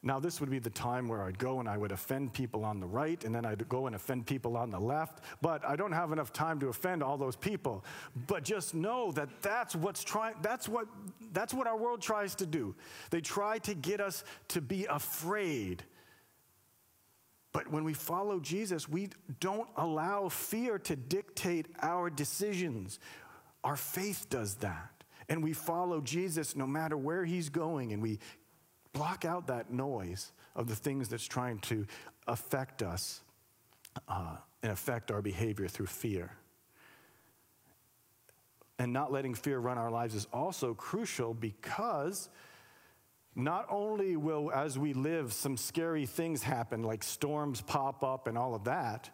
Now, 0.00 0.20
this 0.20 0.40
would 0.40 0.48
be 0.48 0.60
the 0.60 0.70
time 0.70 1.08
where 1.08 1.24
I'd 1.24 1.38
go 1.38 1.58
and 1.58 1.68
I 1.68 1.76
would 1.76 1.90
offend 1.90 2.32
people 2.32 2.64
on 2.64 2.78
the 2.78 2.86
right, 2.86 3.22
and 3.24 3.34
then 3.34 3.44
I'd 3.44 3.68
go 3.68 3.88
and 3.88 3.96
offend 3.96 4.26
people 4.26 4.56
on 4.56 4.70
the 4.70 4.78
left. 4.78 5.24
But 5.42 5.64
I 5.64 5.74
don't 5.74 5.90
have 5.90 6.12
enough 6.12 6.32
time 6.32 6.60
to 6.60 6.68
offend 6.68 7.02
all 7.02 7.18
those 7.18 7.34
people. 7.34 7.84
But 8.28 8.44
just 8.44 8.74
know 8.74 9.10
that 9.12 9.28
that's 9.42 9.74
what's 9.74 10.04
trying, 10.04 10.36
that's 10.40 10.68
what, 10.68 10.86
that's 11.32 11.52
what 11.52 11.66
our 11.66 11.76
world 11.76 12.00
tries 12.00 12.36
to 12.36 12.46
do. 12.46 12.76
They 13.10 13.20
try 13.20 13.58
to 13.58 13.74
get 13.74 14.00
us 14.00 14.22
to 14.48 14.60
be 14.60 14.86
afraid. 14.86 15.82
But 17.58 17.72
when 17.72 17.82
we 17.82 17.92
follow 17.92 18.38
Jesus, 18.38 18.88
we 18.88 19.08
don't 19.40 19.68
allow 19.76 20.28
fear 20.28 20.78
to 20.78 20.94
dictate 20.94 21.66
our 21.82 22.08
decisions. 22.08 23.00
Our 23.64 23.74
faith 23.74 24.28
does 24.30 24.54
that. 24.56 25.02
And 25.28 25.42
we 25.42 25.54
follow 25.54 26.00
Jesus 26.00 26.54
no 26.54 26.68
matter 26.68 26.96
where 26.96 27.24
he's 27.24 27.48
going, 27.48 27.92
and 27.92 28.00
we 28.00 28.20
block 28.92 29.24
out 29.24 29.48
that 29.48 29.72
noise 29.72 30.30
of 30.54 30.68
the 30.68 30.76
things 30.76 31.08
that's 31.08 31.26
trying 31.26 31.58
to 31.62 31.84
affect 32.28 32.80
us 32.80 33.22
uh, 34.06 34.36
and 34.62 34.70
affect 34.70 35.10
our 35.10 35.20
behavior 35.20 35.66
through 35.66 35.86
fear. 35.86 36.30
And 38.78 38.92
not 38.92 39.10
letting 39.10 39.34
fear 39.34 39.58
run 39.58 39.78
our 39.78 39.90
lives 39.90 40.14
is 40.14 40.28
also 40.32 40.74
crucial 40.74 41.34
because 41.34 42.28
not 43.38 43.66
only 43.70 44.16
will, 44.16 44.50
as 44.52 44.78
we 44.78 44.92
live, 44.92 45.32
some 45.32 45.56
scary 45.56 46.06
things 46.06 46.42
happen, 46.42 46.82
like 46.82 47.04
storms 47.04 47.60
pop 47.60 48.02
up 48.02 48.26
and 48.26 48.36
all 48.36 48.54
of 48.54 48.64
that, 48.64 49.10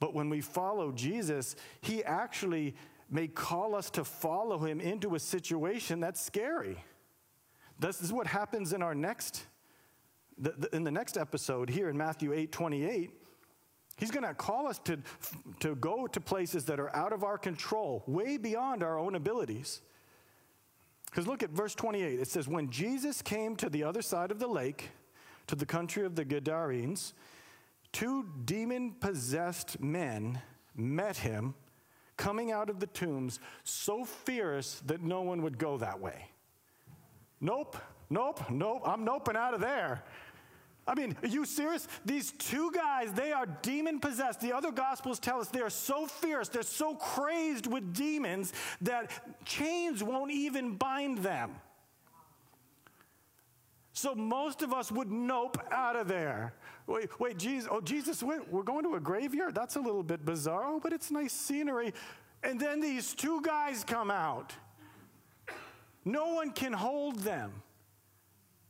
but 0.00 0.12
when 0.12 0.28
we 0.28 0.42
follow 0.42 0.92
Jesus, 0.92 1.56
He 1.80 2.04
actually 2.04 2.74
may 3.10 3.26
call 3.26 3.74
us 3.74 3.88
to 3.90 4.04
follow 4.04 4.58
Him 4.58 4.80
into 4.80 5.14
a 5.14 5.18
situation 5.18 6.00
that's 6.00 6.20
scary. 6.20 6.76
This 7.78 8.02
is 8.02 8.12
what 8.12 8.26
happens 8.26 8.74
in 8.74 8.82
our 8.82 8.94
next, 8.94 9.46
in 10.72 10.84
the 10.84 10.90
next 10.90 11.16
episode 11.16 11.70
here 11.70 11.88
in 11.88 11.96
Matthew 11.96 12.34
8 12.34 12.52
28. 12.52 13.10
He's 13.96 14.10
going 14.10 14.24
to 14.24 14.34
call 14.34 14.66
us 14.66 14.78
to, 14.80 14.98
to 15.60 15.76
go 15.76 16.06
to 16.06 16.20
places 16.20 16.64
that 16.66 16.80
are 16.80 16.94
out 16.94 17.12
of 17.12 17.22
our 17.22 17.38
control, 17.38 18.02
way 18.06 18.36
beyond 18.36 18.82
our 18.82 18.98
own 18.98 19.14
abilities. 19.14 19.80
Because 21.14 21.28
look 21.28 21.44
at 21.44 21.50
verse 21.50 21.76
28. 21.76 22.18
It 22.18 22.26
says, 22.26 22.48
When 22.48 22.70
Jesus 22.70 23.22
came 23.22 23.54
to 23.56 23.70
the 23.70 23.84
other 23.84 24.02
side 24.02 24.32
of 24.32 24.40
the 24.40 24.48
lake, 24.48 24.90
to 25.46 25.54
the 25.54 25.64
country 25.64 26.04
of 26.04 26.16
the 26.16 26.24
Gadarenes, 26.24 27.14
two 27.92 28.28
demon 28.44 28.96
possessed 28.98 29.80
men 29.80 30.42
met 30.74 31.18
him 31.18 31.54
coming 32.16 32.50
out 32.50 32.68
of 32.68 32.80
the 32.80 32.88
tombs, 32.88 33.38
so 33.62 34.04
fierce 34.04 34.82
that 34.86 35.02
no 35.02 35.22
one 35.22 35.42
would 35.42 35.56
go 35.56 35.78
that 35.78 36.00
way. 36.00 36.30
Nope, 37.40 37.76
nope, 38.10 38.50
nope, 38.50 38.82
I'm 38.84 39.06
noping 39.06 39.36
out 39.36 39.54
of 39.54 39.60
there. 39.60 40.02
I 40.86 40.94
mean, 40.94 41.16
are 41.22 41.28
you 41.28 41.44
serious? 41.46 41.88
These 42.04 42.32
two 42.32 42.70
guys, 42.72 43.12
they 43.12 43.32
are 43.32 43.46
demon 43.62 44.00
possessed. 44.00 44.40
The 44.40 44.52
other 44.52 44.70
gospels 44.70 45.18
tell 45.18 45.40
us 45.40 45.48
they 45.48 45.62
are 45.62 45.70
so 45.70 46.06
fierce, 46.06 46.48
they're 46.48 46.62
so 46.62 46.94
crazed 46.94 47.66
with 47.66 47.94
demons 47.94 48.52
that 48.82 49.10
chains 49.46 50.02
won't 50.02 50.30
even 50.30 50.76
bind 50.76 51.18
them. 51.18 51.54
So 53.94 54.14
most 54.14 54.62
of 54.62 54.74
us 54.74 54.90
would 54.92 55.10
nope 55.10 55.56
out 55.70 55.96
of 55.96 56.08
there. 56.08 56.52
Wait, 56.86 57.08
wait, 57.18 57.38
Jesus, 57.38 57.68
oh, 57.72 57.80
Jesus, 57.80 58.22
wait, 58.22 58.40
we're 58.50 58.62
going 58.62 58.82
to 58.84 58.96
a 58.96 59.00
graveyard? 59.00 59.54
That's 59.54 59.76
a 59.76 59.80
little 59.80 60.02
bit 60.02 60.24
bizarre, 60.24 60.64
oh, 60.66 60.80
but 60.80 60.92
it's 60.92 61.10
nice 61.10 61.32
scenery. 61.32 61.94
And 62.42 62.60
then 62.60 62.80
these 62.80 63.14
two 63.14 63.40
guys 63.40 63.84
come 63.84 64.10
out. 64.10 64.52
No 66.04 66.34
one 66.34 66.50
can 66.50 66.74
hold 66.74 67.20
them. 67.20 67.52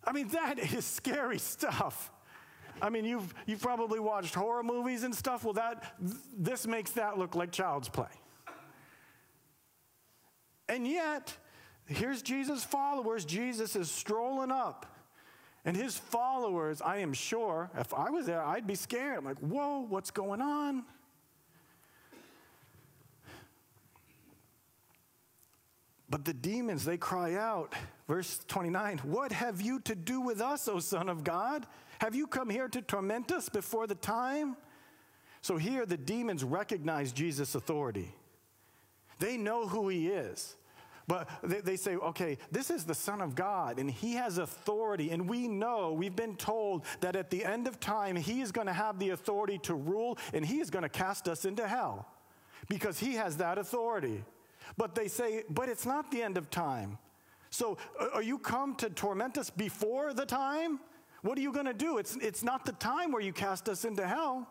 I 0.07 0.13
mean, 0.13 0.29
that 0.29 0.59
is 0.59 0.85
scary 0.85 1.39
stuff. 1.39 2.11
I 2.83 2.91
mean, 2.91 3.05
you've, 3.05 3.33
you've 3.47 3.63
probably 3.63 4.01
watched 4.01 4.35
horror 4.35 4.63
movies 4.63 5.05
and 5.05 5.15
stuff. 5.15 5.45
Well, 5.45 5.55
that, 5.55 5.95
this 6.37 6.67
makes 6.67 6.91
that 6.93 7.19
look 7.19 7.35
like 7.35 7.53
child's 7.53 7.89
play. 7.89 8.09
And 10.69 10.87
yet, 10.87 11.37
here's 11.87 12.23
Jesus' 12.23 12.65
followers. 12.65 13.25
Jesus 13.25 13.77
is 13.77 13.91
strolling 13.91 14.51
up. 14.51 14.87
And 15.65 15.77
his 15.77 15.97
followers, 15.97 16.83
I 16.83 16.99
am 16.99 17.15
sure, 17.15 17.71
if 17.79 17.95
I 17.95 18.11
was 18.11 18.27
there, 18.27 18.43
I'd 18.43 18.67
be 18.67 18.75
scared. 18.75 19.19
I'm 19.19 19.25
like, 19.25 19.39
whoa, 19.39 19.87
what's 19.89 20.11
going 20.11 20.43
on? 20.43 20.85
But 26.15 26.25
the 26.25 26.33
demons, 26.33 26.85
they 26.85 26.97
cry 26.97 27.35
out, 27.35 27.75
verse 28.07 28.39
29, 28.47 28.99
What 28.99 29.33
have 29.33 29.61
you 29.61 29.81
to 29.81 29.97
do 29.97 30.21
with 30.21 30.41
us, 30.41 30.69
O 30.69 30.79
Son 30.79 31.09
of 31.09 31.25
God? 31.25 31.67
Have 31.99 32.15
you 32.15 32.29
come 32.29 32.49
here 32.49 32.69
to 32.69 32.83
torment 32.83 33.33
us 33.33 33.49
before 33.49 33.89
the 33.89 33.97
time? 33.97 34.57
So 35.43 35.57
here 35.57 35.85
the 35.85 35.97
demons 35.97 36.45
recognize 36.45 37.13
Jesus' 37.13 37.57
authority. 37.57 38.15
They 39.19 39.37
know 39.37 39.67
who 39.67 39.89
he 39.89 40.07
is. 40.07 40.55
But 41.09 41.29
they, 41.43 41.61
they, 41.63 41.77
say, 41.77 41.97
okay, 41.97 42.39
this 42.53 42.71
is 42.71 42.85
the 42.85 42.95
Son 42.95 43.21
of 43.21 43.35
God, 43.35 43.81
and 43.81 43.91
He 43.91 44.13
has 44.13 44.39
authority. 44.39 45.11
And 45.11 45.29
we 45.29 45.49
know, 45.49 45.95
we've 45.95 46.15
been 46.15 46.37
told 46.37 46.85
that 47.01 47.17
at 47.17 47.29
the 47.29 47.45
end 47.45 47.67
of 47.67 47.81
time, 47.81 48.15
He 48.15 48.41
is 48.41 48.53
going 48.53 48.69
to 48.69 48.73
have 48.73 49.01
the 49.01 49.11
authority 49.11 49.59
to 49.65 49.75
rule, 49.75 50.17
and 50.33 50.47
He 50.47 50.61
is 50.61 50.71
going 50.71 50.85
to 50.85 50.89
cast 50.89 51.27
us 51.27 51.45
into 51.45 51.67
hell 51.67 52.07
because 52.69 53.01
He 53.01 53.15
has 53.15 53.39
that 53.39 53.59
authority. 53.59 54.23
But 54.77 54.95
they 54.95 55.09
say, 55.09 55.45
but 55.51 55.69
it's 55.69 55.87
not 55.87 56.11
the 56.11 56.23
end 56.23 56.37
of 56.37 56.51
time. 56.51 56.99
So 57.51 57.79
are 58.13 58.23
you 58.23 58.39
come 58.39 58.75
to 58.77 58.91
torment 58.91 59.39
us 59.39 59.51
before 59.51 60.13
the 60.13 60.27
time? 60.27 60.81
What 61.23 61.39
are 61.39 61.41
you 61.41 61.53
going 61.53 61.67
to 61.67 61.73
do? 61.73 61.99
It's, 61.99 62.17
it's 62.17 62.43
not 62.43 62.67
the 62.67 62.73
time 62.73 63.13
where 63.13 63.23
you 63.23 63.33
cast 63.33 63.69
us 63.69 63.85
into 63.85 64.07
hell. 64.07 64.49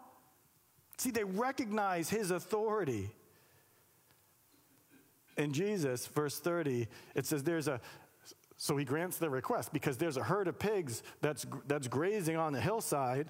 See, 0.98 1.12
they 1.12 1.24
recognize 1.24 2.10
His 2.10 2.32
authority. 2.32 3.12
And 5.38 5.54
Jesus, 5.54 6.08
verse 6.08 6.40
30, 6.40 6.88
it 7.16 7.26
says 7.26 7.44
there's 7.44 7.68
a, 7.68 7.82
so 8.58 8.78
he 8.78 8.86
grants 8.86 9.18
the 9.18 9.30
request 9.30 9.74
because 9.74 9.98
there's 9.98 10.18
a 10.18 10.24
herd 10.24 10.48
of 10.48 10.58
pigs 10.58 11.04
that's, 11.22 11.46
that's 11.68 11.88
grazing 11.88 12.38
on 12.38 12.54
the 12.54 12.62
hillside. 12.62 13.28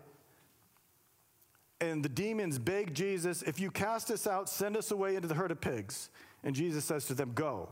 And 1.82 2.04
the 2.04 2.10
demons 2.10 2.60
beg 2.60 2.94
Jesus, 2.94 3.42
if 3.42 3.60
you 3.60 3.72
cast 3.72 4.12
us 4.12 4.28
out, 4.28 4.48
send 4.48 4.78
us 4.78 4.92
away 4.92 5.16
into 5.16 5.28
the 5.28 5.34
herd 5.34 5.52
of 5.52 5.60
pigs. 5.60 6.10
And 6.44 6.56
Jesus 6.56 6.86
says 6.86 7.06
to 7.06 7.14
them, 7.14 7.32
Go. 7.34 7.70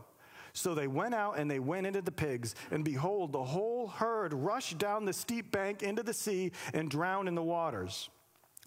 So 0.54 0.74
they 0.74 0.86
went 0.86 1.14
out 1.14 1.38
and 1.38 1.50
they 1.50 1.58
went 1.58 1.86
into 1.86 2.02
the 2.02 2.12
pigs, 2.12 2.54
and 2.70 2.84
behold, 2.84 3.32
the 3.32 3.42
whole 3.42 3.88
herd 3.88 4.34
rushed 4.34 4.76
down 4.76 5.06
the 5.06 5.12
steep 5.12 5.50
bank 5.50 5.82
into 5.82 6.02
the 6.02 6.12
sea 6.12 6.52
and 6.74 6.90
drowned 6.90 7.28
in 7.28 7.34
the 7.34 7.42
waters. 7.42 8.10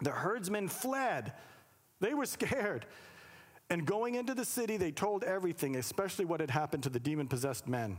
The 0.01 0.11
herdsmen 0.11 0.67
fled. 0.67 1.33
They 1.99 2.13
were 2.13 2.25
scared. 2.25 2.85
And 3.69 3.85
going 3.85 4.15
into 4.15 4.33
the 4.33 4.45
city, 4.45 4.77
they 4.77 4.91
told 4.91 5.23
everything, 5.23 5.75
especially 5.75 6.25
what 6.25 6.39
had 6.39 6.51
happened 6.51 6.83
to 6.83 6.89
the 6.89 6.99
demon 6.99 7.27
possessed 7.27 7.67
men. 7.67 7.97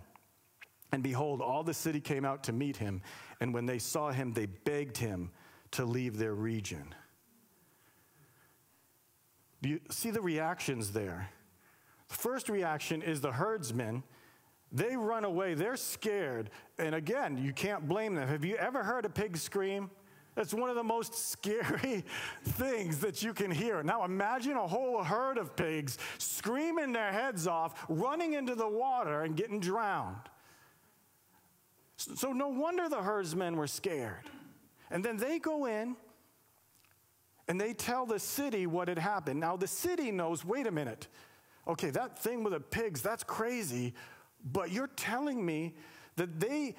And 0.93 1.03
behold, 1.03 1.41
all 1.41 1.65
the 1.65 1.75
city 1.75 2.01
came 2.01 2.25
out 2.25 2.45
to 2.45 2.53
meet 2.53 2.77
him. 2.77 3.03
And 3.41 3.53
when 3.53 3.67
they 3.67 3.79
saw 3.79 4.13
him, 4.13 4.33
they 4.33 4.47
begged 4.47 4.97
him 4.97 5.31
to 5.73 5.85
leave 5.85 6.19
their 6.19 6.35
region. 6.35 6.95
Do 9.63 9.69
you 9.69 9.81
see 9.91 10.11
the 10.11 10.21
reactions 10.21 10.93
there? 10.93 11.31
The 12.09 12.15
first 12.15 12.49
reaction 12.49 13.03
is 13.03 13.21
the 13.21 13.33
herdsmen. 13.33 14.03
They 14.73 14.97
run 14.97 15.25
away, 15.25 15.55
they're 15.55 15.77
scared. 15.77 16.51
And 16.79 16.95
again, 16.95 17.39
you 17.39 17.53
can't 17.53 17.89
blame 17.89 18.15
them. 18.15 18.29
Have 18.29 18.45
you 18.45 18.57
ever 18.57 18.83
heard 18.83 19.05
a 19.05 19.09
pig 19.09 19.37
scream? 19.37 19.91
That's 20.35 20.53
one 20.53 20.69
of 20.69 20.77
the 20.77 20.85
most 20.85 21.15
scary 21.31 22.05
things 22.45 22.99
that 23.01 23.23
you 23.23 23.33
can 23.33 23.51
hear. 23.51 23.83
Now 23.83 24.05
imagine 24.05 24.53
a 24.53 24.67
whole 24.67 25.03
herd 25.03 25.39
of 25.39 25.57
pigs 25.57 25.99
screaming 26.19 26.93
their 26.93 27.11
heads 27.11 27.47
off, 27.47 27.85
running 27.89 28.35
into 28.35 28.55
the 28.55 28.69
water 28.69 29.23
and 29.23 29.37
getting 29.37 29.61
drowned. 29.61 30.29
So 31.97 32.33
no 32.33 32.49
wonder 32.49 32.89
the 32.89 33.03
herdsmen 33.03 33.57
were 33.57 33.67
scared. 33.67 34.31
And 34.91 35.03
then 35.05 35.17
they 35.17 35.39
go 35.39 35.65
in 35.67 35.97
and 37.49 37.61
they 37.61 37.73
tell 37.73 38.07
the 38.07 38.19
city 38.19 38.67
what 38.67 38.89
had 38.89 38.99
happened. 38.99 39.41
Now 39.41 39.57
the 39.57 39.67
city 39.67 40.11
knows, 40.11 40.45
wait 40.45 40.67
a 40.67 40.71
minute. 40.71 41.09
Okay, 41.69 41.91
that 41.91 42.19
thing 42.19 42.45
with 42.45 42.53
the 42.53 42.61
pigs, 42.61 43.03
that's 43.03 43.25
crazy, 43.25 43.95
but 44.53 44.71
you're 44.71 44.87
telling 44.87 45.45
me 45.45 45.75
that 46.17 46.39
they 46.39 46.77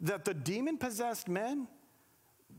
that 0.00 0.24
the 0.24 0.34
demon 0.34 0.76
possessed 0.76 1.28
men 1.28 1.68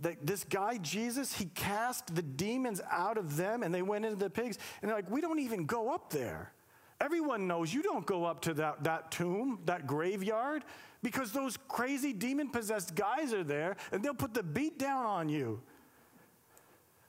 that 0.02 0.26
this 0.26 0.44
guy 0.44 0.78
Jesus, 0.78 1.34
he 1.34 1.46
cast 1.46 2.14
the 2.16 2.22
demons 2.22 2.82
out 2.92 3.18
of 3.18 3.36
them 3.36 3.64
and 3.64 3.74
they 3.74 3.82
went 3.82 4.06
into 4.06 4.18
the 4.18 4.30
pigs. 4.30 4.58
And 4.82 4.90
they're 4.90 4.96
like, 4.96 5.10
we 5.10 5.22
don't 5.22 5.40
even 5.40 5.66
go 5.66 5.94
up 5.94 6.12
there. 6.12 6.52
Everyone 7.00 7.48
knows 7.48 7.74
you 7.74 7.84
don't 7.84 8.06
go 8.06 8.26
up 8.26 8.42
to 8.42 8.54
that, 8.56 8.84
that 8.84 9.12
tomb, 9.12 9.60
that 9.66 9.86
graveyard, 9.86 10.64
because 11.04 11.32
those 11.32 11.58
crazy 11.68 12.12
demon 12.12 12.50
possessed 12.50 12.96
guys 12.96 13.34
are 13.34 13.44
there 13.44 13.76
and 13.92 14.04
they'll 14.04 14.14
put 14.14 14.34
the 14.34 14.44
beat 14.44 14.80
down 14.80 15.06
on 15.06 15.30
you. 15.30 15.62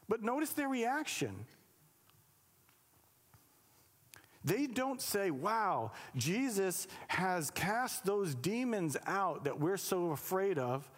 But 0.09 0.23
notice 0.23 0.51
their 0.51 0.69
reaction. 0.69 1.47
They 4.49 4.67
don't 4.67 5.03
say, 5.03 5.31
wow, 5.31 5.93
Jesus 6.17 6.89
has 7.09 7.51
cast 7.51 8.07
those 8.07 8.35
demons 8.35 8.97
out 9.07 9.45
that 9.45 9.61
we're 9.61 9.77
so 9.77 10.11
afraid 10.11 10.59
of. 10.59 10.91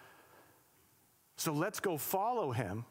So 1.36 1.52
let's 1.52 1.80
go 1.80 1.96
follow 1.96 2.52
him. 2.52 2.84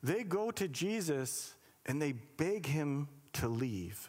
They 0.00 0.22
go 0.22 0.52
to 0.52 0.68
Jesus 0.68 1.54
and 1.86 2.00
they 2.00 2.12
beg 2.12 2.66
him 2.66 3.08
to 3.34 3.48
leave. 3.48 4.08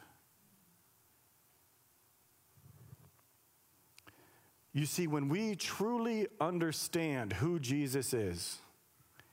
You 4.71 4.85
see, 4.85 5.07
when 5.07 5.29
we 5.29 5.55
truly 5.55 6.27
understand 6.39 7.33
who 7.33 7.59
Jesus 7.59 8.13
is, 8.13 8.59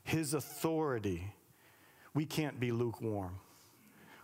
his 0.03 0.33
authority, 0.33 1.31
we 2.15 2.25
can't 2.25 2.59
be 2.59 2.71
lukewarm. 2.71 3.35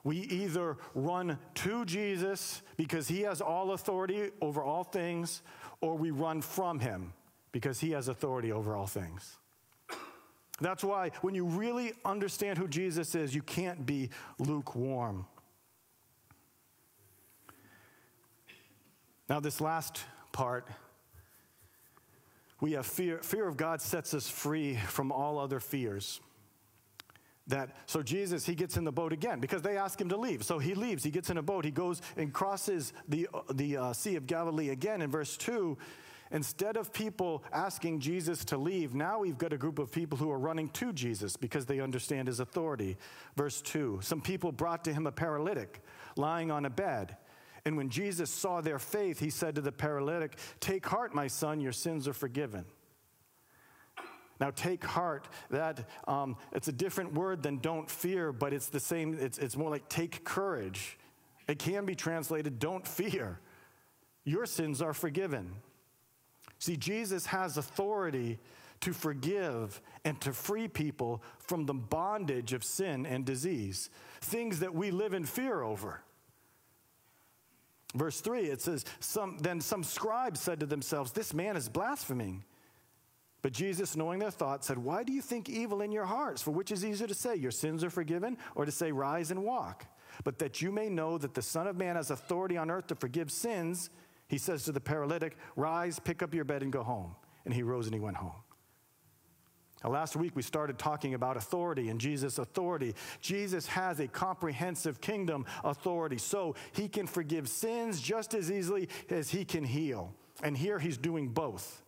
We 0.10 0.22
either 0.22 0.78
run 0.96 1.38
to 1.54 1.86
Jesus 1.86 2.64
because 2.78 3.08
he 3.08 3.22
has 3.22 3.42
all 3.42 3.74
authority 3.74 4.32
over 4.42 4.64
all 4.64 4.84
things, 4.84 5.44
or 5.82 5.96
we 5.96 6.10
run 6.10 6.42
from 6.42 6.80
him 6.80 7.14
because 7.52 7.80
he 7.80 7.92
has 7.92 8.08
authority 8.08 8.52
over 8.52 8.76
all 8.76 8.88
things. 8.88 9.38
That's 10.60 10.84
why 10.84 11.12
when 11.22 11.36
you 11.36 11.46
really 11.46 11.94
understand 12.04 12.58
who 12.58 12.68
Jesus 12.68 13.14
is, 13.14 13.36
you 13.36 13.44
can't 13.44 13.86
be 13.86 14.10
lukewarm. 14.40 15.28
Now, 19.30 19.40
this 19.40 19.62
last 19.62 20.04
part, 20.32 20.68
we 22.60 22.72
have 22.72 22.88
fear. 22.88 23.20
Fear 23.22 23.48
of 23.48 23.58
God 23.58 23.80
sets 23.80 24.16
us 24.16 24.28
free 24.28 24.74
from 24.76 25.12
all 25.12 25.38
other 25.38 25.60
fears. 25.60 26.20
That 27.50 27.76
so 27.86 28.02
Jesus 28.02 28.46
he 28.46 28.56
gets 28.56 28.78
in 28.78 28.84
the 28.84 28.92
boat 28.92 29.14
again 29.14 29.40
because 29.40 29.62
they 29.62 29.78
ask 29.78 30.00
him 30.00 30.10
to 30.10 30.18
leave. 30.18 30.44
So 30.44 30.58
he 30.58 30.74
leaves. 30.74 31.04
He 31.04 31.12
gets 31.12 31.30
in 31.30 31.38
a 31.38 31.44
boat. 31.44 31.66
He 31.66 31.72
goes 31.72 32.02
and 32.18 32.34
crosses 32.34 32.94
the 33.08 33.28
the 33.54 33.78
uh, 33.78 33.94
Sea 33.94 34.16
of 34.16 34.26
Galilee 34.26 34.70
again. 34.70 35.02
In 35.02 35.12
verse 35.12 35.36
two, 35.38 35.78
Instead 36.32 36.78
of 36.78 36.94
people 36.94 37.44
asking 37.52 38.00
Jesus 38.00 38.46
to 38.46 38.58
leave, 38.58 38.94
now 38.94 39.20
we've 39.20 39.38
got 39.38 39.52
a 39.52 39.58
group 39.58 39.80
of 39.80 39.92
people 39.92 40.18
who 40.18 40.30
are 40.30 40.38
running 40.38 40.70
to 40.70 40.94
Jesus 40.94 41.36
because 41.36 41.66
they 41.66 41.80
understand 41.80 42.28
his 42.28 42.40
authority. 42.40 42.98
Verse 43.36 43.62
2 43.62 44.00
Some 44.04 44.22
people 44.22 44.52
brought 44.52 44.84
to 44.84 44.94
him 44.94 45.08
a 45.08 45.12
paralytic 45.12 45.82
lying 46.16 46.52
on 46.52 46.66
a 46.66 46.70
bed. 46.70 47.18
And 47.66 47.76
when 47.78 47.90
Jesus 47.90 48.30
saw 48.30 48.62
their 48.62 48.80
faith, 48.80 49.20
he 49.20 49.30
said 49.30 49.56
to 49.56 49.62
the 49.62 49.72
paralytic, 49.72 50.38
Take 50.60 50.86
heart, 50.86 51.14
my 51.14 51.28
son, 51.28 51.60
your 51.60 51.72
sins 51.72 52.08
are 52.08 52.14
forgiven. 52.14 52.66
Now, 54.40 54.52
take 54.52 54.84
heart, 54.84 55.28
that 55.50 55.90
um, 56.08 56.38
it's 56.54 56.70
a 56.70 56.72
different 56.72 57.14
word 57.14 57.44
than 57.44 57.58
don't 57.58 57.90
fear, 57.90 58.32
but 58.32 58.54
it's 58.54 58.68
the 58.68 58.80
same, 58.80 59.18
it's, 59.20 59.38
it's 59.38 59.58
more 59.58 59.70
like 59.70 59.90
take 59.90 60.24
courage. 60.24 60.98
It 61.48 61.60
can 61.60 61.86
be 61.86 61.96
translated 61.96 62.60
don't 62.60 62.88
fear. 62.88 63.40
Your 64.24 64.46
sins 64.46 64.82
are 64.82 64.94
forgiven. 64.94 65.52
See, 66.60 66.78
Jesus 66.78 67.26
has 67.28 67.58
authority 67.58 68.40
to 68.82 68.94
forgive 68.94 69.82
and 70.06 70.20
to 70.22 70.32
free 70.32 70.68
people 70.68 71.22
from 71.40 71.66
the 71.66 71.74
bondage 71.74 72.54
of 72.54 72.64
sin 72.64 73.06
and 73.06 73.26
disease, 73.26 73.90
things 74.22 74.60
that 74.60 74.74
we 74.74 74.92
live 74.92 75.14
in 75.14 75.26
fear 75.26 75.62
over. 75.64 76.02
Verse 77.96 78.22
3, 78.22 78.42
it 78.44 78.62
says, 78.62 78.86
some, 79.00 79.38
Then 79.40 79.60
some 79.60 79.84
scribes 79.84 80.40
said 80.40 80.60
to 80.60 80.66
themselves, 80.66 81.12
This 81.12 81.34
man 81.34 81.58
is 81.58 81.68
blaspheming. 81.68 82.44
But 83.42 83.54
Jesus, 83.54 83.96
knowing 83.96 84.20
their 84.20 84.32
thoughts, 84.32 84.68
said, 84.68 84.78
Why 84.78 85.04
do 85.04 85.14
you 85.14 85.22
think 85.22 85.48
evil 85.48 85.82
in 85.82 85.92
your 85.92 86.06
hearts? 86.06 86.42
For 86.42 86.52
which 86.52 86.72
is 86.72 86.84
easier 86.84 87.08
to 87.08 87.14
say, 87.14 87.36
Your 87.36 87.52
sins 87.52 87.84
are 87.84 87.90
forgiven, 87.90 88.38
or 88.56 88.66
to 88.66 88.72
say, 88.72 88.92
Rise 88.92 89.32
and 89.32 89.44
walk? 89.44 89.86
But 90.24 90.40
that 90.40 90.62
you 90.62 90.72
may 90.72 90.90
know 90.90 91.18
that 91.18 91.34
the 91.34 91.42
Son 91.42 91.68
of 91.68 91.78
Man 91.78 91.96
has 91.96 92.12
authority 92.12 92.58
on 92.58 92.70
earth 92.70 92.88
to 92.88 92.96
forgive 92.96 93.32
sins, 93.32 93.90
he 94.28 94.38
says 94.38 94.64
to 94.64 94.72
the 94.72 94.82
paralytic, 94.82 95.38
Rise, 95.56 96.00
pick 96.00 96.22
up 96.22 96.34
your 96.34 96.46
bed, 96.46 96.64
and 96.64 96.72
go 96.72 96.84
home. 96.84 97.16
And 97.46 97.54
he 97.54 97.64
rose 97.64 97.88
and 97.88 97.94
he 97.94 98.00
went 98.00 98.18
home. 98.18 98.36
Now, 99.84 99.92
last 99.92 100.18
week 100.18 100.36
we 100.36 100.42
started 100.42 100.78
talking 100.78 101.14
about 101.14 101.38
authority 101.38 101.90
and 101.90 102.02
Jesus' 102.02 102.38
authority. 102.38 102.96
Jesus 103.22 103.66
has 103.68 104.00
a 104.02 104.08
comprehensive 104.08 105.00
kingdom 105.00 105.46
authority, 105.64 106.18
so 106.18 106.56
he 106.74 106.90
can 106.90 107.08
forgive 107.08 107.48
sins 107.48 108.02
just 108.02 108.34
as 108.34 108.52
easily 108.52 108.90
as 109.10 109.30
he 109.30 109.46
can 109.46 109.64
heal. 109.64 110.14
And 110.44 110.58
here 110.58 110.80
he's 110.80 110.98
doing 110.98 111.30
both. 111.30 111.82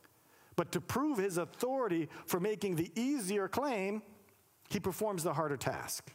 But 0.56 0.72
to 0.74 0.82
prove 0.82 1.18
his 1.18 1.38
authority 1.38 2.10
for 2.26 2.40
making 2.40 2.76
the 2.76 2.92
easier 2.96 3.48
claim, 3.48 4.02
he 4.70 4.80
performs 4.80 5.24
the 5.24 5.34
harder 5.34 5.58
task. 5.58 6.12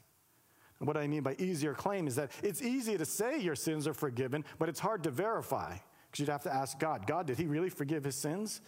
And 0.79 0.87
what 0.87 0.97
I 0.97 1.07
mean 1.07 1.23
by 1.23 1.35
easier 1.39 1.75
claim 1.75 2.07
is 2.07 2.17
that 2.17 2.31
it's 2.43 2.63
easy 2.63 2.99
to 2.99 3.05
say 3.05 3.39
your 3.39 3.55
sins 3.55 3.87
are 3.87 3.95
forgiven, 3.95 4.45
but 4.59 4.69
it's 4.69 4.81
hard 4.81 5.03
to 5.05 5.11
verify 5.11 5.77
because 6.07 6.21
you'd 6.21 6.29
have 6.29 6.43
to 6.43 6.55
ask 6.55 6.79
God, 6.79 7.07
God, 7.07 7.27
did 7.27 7.39
he 7.39 7.47
really 7.47 7.71
forgive 7.71 8.05
his 8.05 8.15
sins? 8.15 8.61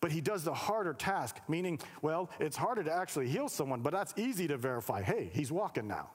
But 0.00 0.10
he 0.10 0.20
does 0.20 0.42
the 0.42 0.54
harder 0.54 0.94
task, 0.94 1.36
meaning, 1.48 1.78
well, 2.00 2.30
it's 2.40 2.56
harder 2.56 2.82
to 2.82 2.92
actually 2.92 3.28
heal 3.28 3.48
someone, 3.48 3.82
but 3.82 3.92
that's 3.92 4.12
easy 4.16 4.48
to 4.48 4.56
verify. 4.56 5.02
Hey, 5.02 5.30
he's 5.32 5.52
walking 5.52 5.86
now. 5.86 6.10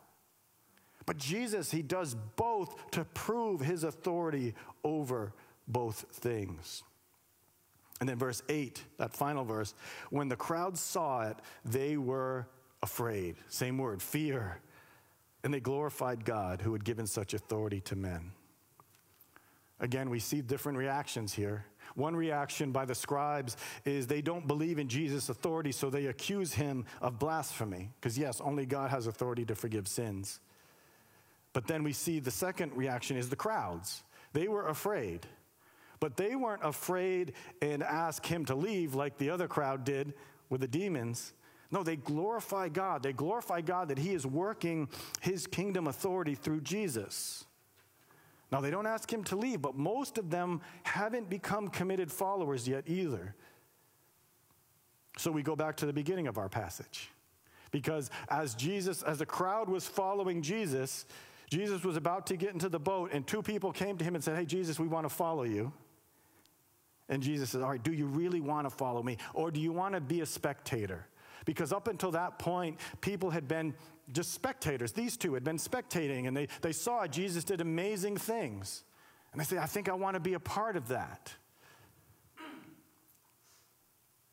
But 1.06 1.18
Jesus, 1.18 1.72
he 1.72 1.82
does 1.82 2.16
both 2.36 2.92
to 2.92 3.06
prove 3.06 3.62
his 3.62 3.86
authority 3.86 4.56
over 4.84 5.34
both 5.68 6.06
things. 6.12 6.84
And 8.00 8.08
then 8.08 8.18
verse 8.18 8.44
8, 8.48 8.84
that 8.98 9.14
final 9.14 9.44
verse, 9.44 9.74
when 10.10 10.28
the 10.28 10.36
crowd 10.36 10.78
saw 10.78 11.24
it, 11.30 11.38
they 11.66 11.98
were 11.98 12.48
afraid. 12.84 13.38
Same 13.48 13.78
word, 13.78 14.02
fear. 14.02 14.60
And 15.44 15.54
they 15.54 15.60
glorified 15.60 16.26
God 16.26 16.62
who 16.62 16.74
had 16.74 16.84
given 16.84 17.08
such 17.08 17.34
authority 17.34 17.80
to 17.82 17.96
men. 17.96 18.32
Again, 19.80 20.10
we 20.10 20.20
see 20.20 20.42
different 20.42 20.78
reactions 20.78 21.34
here. 21.34 21.66
One 21.96 22.16
reaction 22.16 22.72
by 22.72 22.86
the 22.86 22.96
scribes 22.96 23.58
is 23.86 24.08
they 24.08 24.22
don't 24.22 24.48
believe 24.48 24.78
in 24.78 24.88
Jesus' 24.88 25.30
authority, 25.30 25.72
so 25.72 25.90
they 25.90 26.08
accuse 26.08 26.54
him 26.54 26.86
of 27.02 27.18
blasphemy. 27.20 27.90
Because, 28.00 28.18
yes, 28.18 28.42
only 28.42 28.66
God 28.66 28.92
has 28.92 29.08
authority 29.08 29.46
to 29.46 29.56
forgive 29.56 29.88
sins. 29.88 30.40
But 31.54 31.68
then 31.68 31.84
we 31.84 31.94
see 31.94 32.20
the 32.20 32.32
second 32.32 32.76
reaction 32.76 33.18
is 33.18 33.30
the 33.30 33.36
crowds. 33.36 34.04
They 34.34 34.48
were 34.48 34.68
afraid. 34.68 35.26
But 36.00 36.18
they 36.18 36.36
weren't 36.36 36.64
afraid 36.64 37.34
and 37.62 37.82
asked 37.82 38.26
him 38.26 38.46
to 38.46 38.56
leave 38.56 38.94
like 38.94 39.18
the 39.18 39.30
other 39.30 39.48
crowd 39.48 39.84
did 39.84 40.14
with 40.50 40.62
the 40.62 40.68
demons. 40.68 41.34
No, 41.72 41.84
they 41.84 41.96
glorify 41.96 42.70
God. 42.70 43.04
They 43.04 43.14
glorify 43.14 43.62
God 43.62 43.90
that 43.90 43.98
he 43.98 44.14
is 44.14 44.26
working 44.26 44.90
his 45.22 45.48
kingdom 45.48 45.88
authority 45.88 46.36
through 46.36 46.62
Jesus. 46.62 47.46
Now, 48.52 48.62
they 48.62 48.72
don't 48.72 48.88
ask 48.88 49.12
him 49.12 49.24
to 49.26 49.36
leave, 49.36 49.62
but 49.62 49.76
most 49.76 50.18
of 50.18 50.30
them 50.30 50.62
haven't 50.84 51.30
become 51.30 51.68
committed 51.68 52.10
followers 52.12 52.68
yet 52.68 52.86
either. 52.88 53.36
So 55.18 55.32
we 55.32 55.44
go 55.44 55.56
back 55.56 55.76
to 55.78 55.86
the 55.86 55.92
beginning 55.92 56.28
of 56.28 56.38
our 56.38 56.48
passage. 56.48 57.10
Because 57.72 58.10
as 58.30 58.56
Jesus, 58.56 59.04
as 59.04 59.18
the 59.18 59.26
crowd 59.26 59.68
was 59.68 59.86
following 59.86 60.42
Jesus, 60.42 61.06
Jesus 61.50 61.84
was 61.84 61.98
about 61.98 62.28
to 62.28 62.38
get 62.38 62.54
into 62.54 62.70
the 62.70 62.80
boat, 62.80 63.12
and 63.12 63.28
two 63.28 63.42
people 63.42 63.74
came 63.74 63.98
to 63.98 64.06
him 64.06 64.16
and 64.16 64.24
said, 64.24 64.38
Hey, 64.38 64.46
Jesus, 64.46 64.80
we 64.80 64.88
want 64.88 65.06
to 65.06 65.14
follow 65.14 65.44
you. 65.44 65.74
And 67.10 67.24
Jesus 67.24 67.52
says, 67.52 67.62
All 67.62 67.70
right, 67.70 67.82
do 67.82 67.94
you 67.94 68.06
really 68.06 68.42
want 68.42 68.66
to 68.66 68.70
follow 68.70 69.02
me? 69.02 69.18
Or 69.34 69.52
do 69.52 69.60
you 69.60 69.72
want 69.72 69.94
to 69.96 70.02
be 70.02 70.22
a 70.22 70.26
spectator? 70.26 71.08
Because 71.46 71.72
up 71.72 71.88
until 71.88 72.12
that 72.12 72.40
point, 72.40 72.78
people 73.00 73.30
had 73.30 73.48
been 73.48 73.74
just 74.12 74.34
spectators. 74.34 74.92
These 74.92 75.18
two 75.18 75.34
had 75.34 75.44
been 75.44 75.58
spectating 75.58 76.28
and 76.28 76.36
they, 76.36 76.48
they 76.62 76.74
saw 76.74 77.08
Jesus 77.08 77.44
did 77.44 77.62
amazing 77.62 78.18
things. 78.18 78.84
And 79.32 79.40
they 79.40 79.46
say, 79.46 79.58
I 79.58 79.66
think 79.66 79.90
I 79.90 79.94
want 79.94 80.16
to 80.16 80.20
be 80.20 80.34
a 80.34 80.40
part 80.40 80.76
of 80.76 80.90
that. 80.90 81.34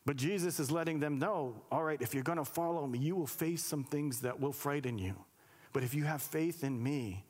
But 0.07 0.17
Jesus 0.17 0.61
is 0.61 0.71
letting 0.71 1.01
them 1.01 1.19
know 1.19 1.63
all 1.71 1.83
right, 1.83 2.01
if 2.01 2.15
you're 2.15 2.23
going 2.23 2.39
to 2.39 2.45
follow 2.45 2.87
me, 2.87 2.99
you 2.99 3.17
will 3.17 3.27
face 3.27 3.65
some 3.65 3.85
things 3.85 4.21
that 4.21 4.41
will 4.41 4.53
frighten 4.53 4.99
you. 4.99 5.15
But 5.73 5.83
if 5.83 5.95
you 5.95 6.05
have 6.05 6.23
faith 6.23 6.63
in 6.63 6.83
me 6.83 7.25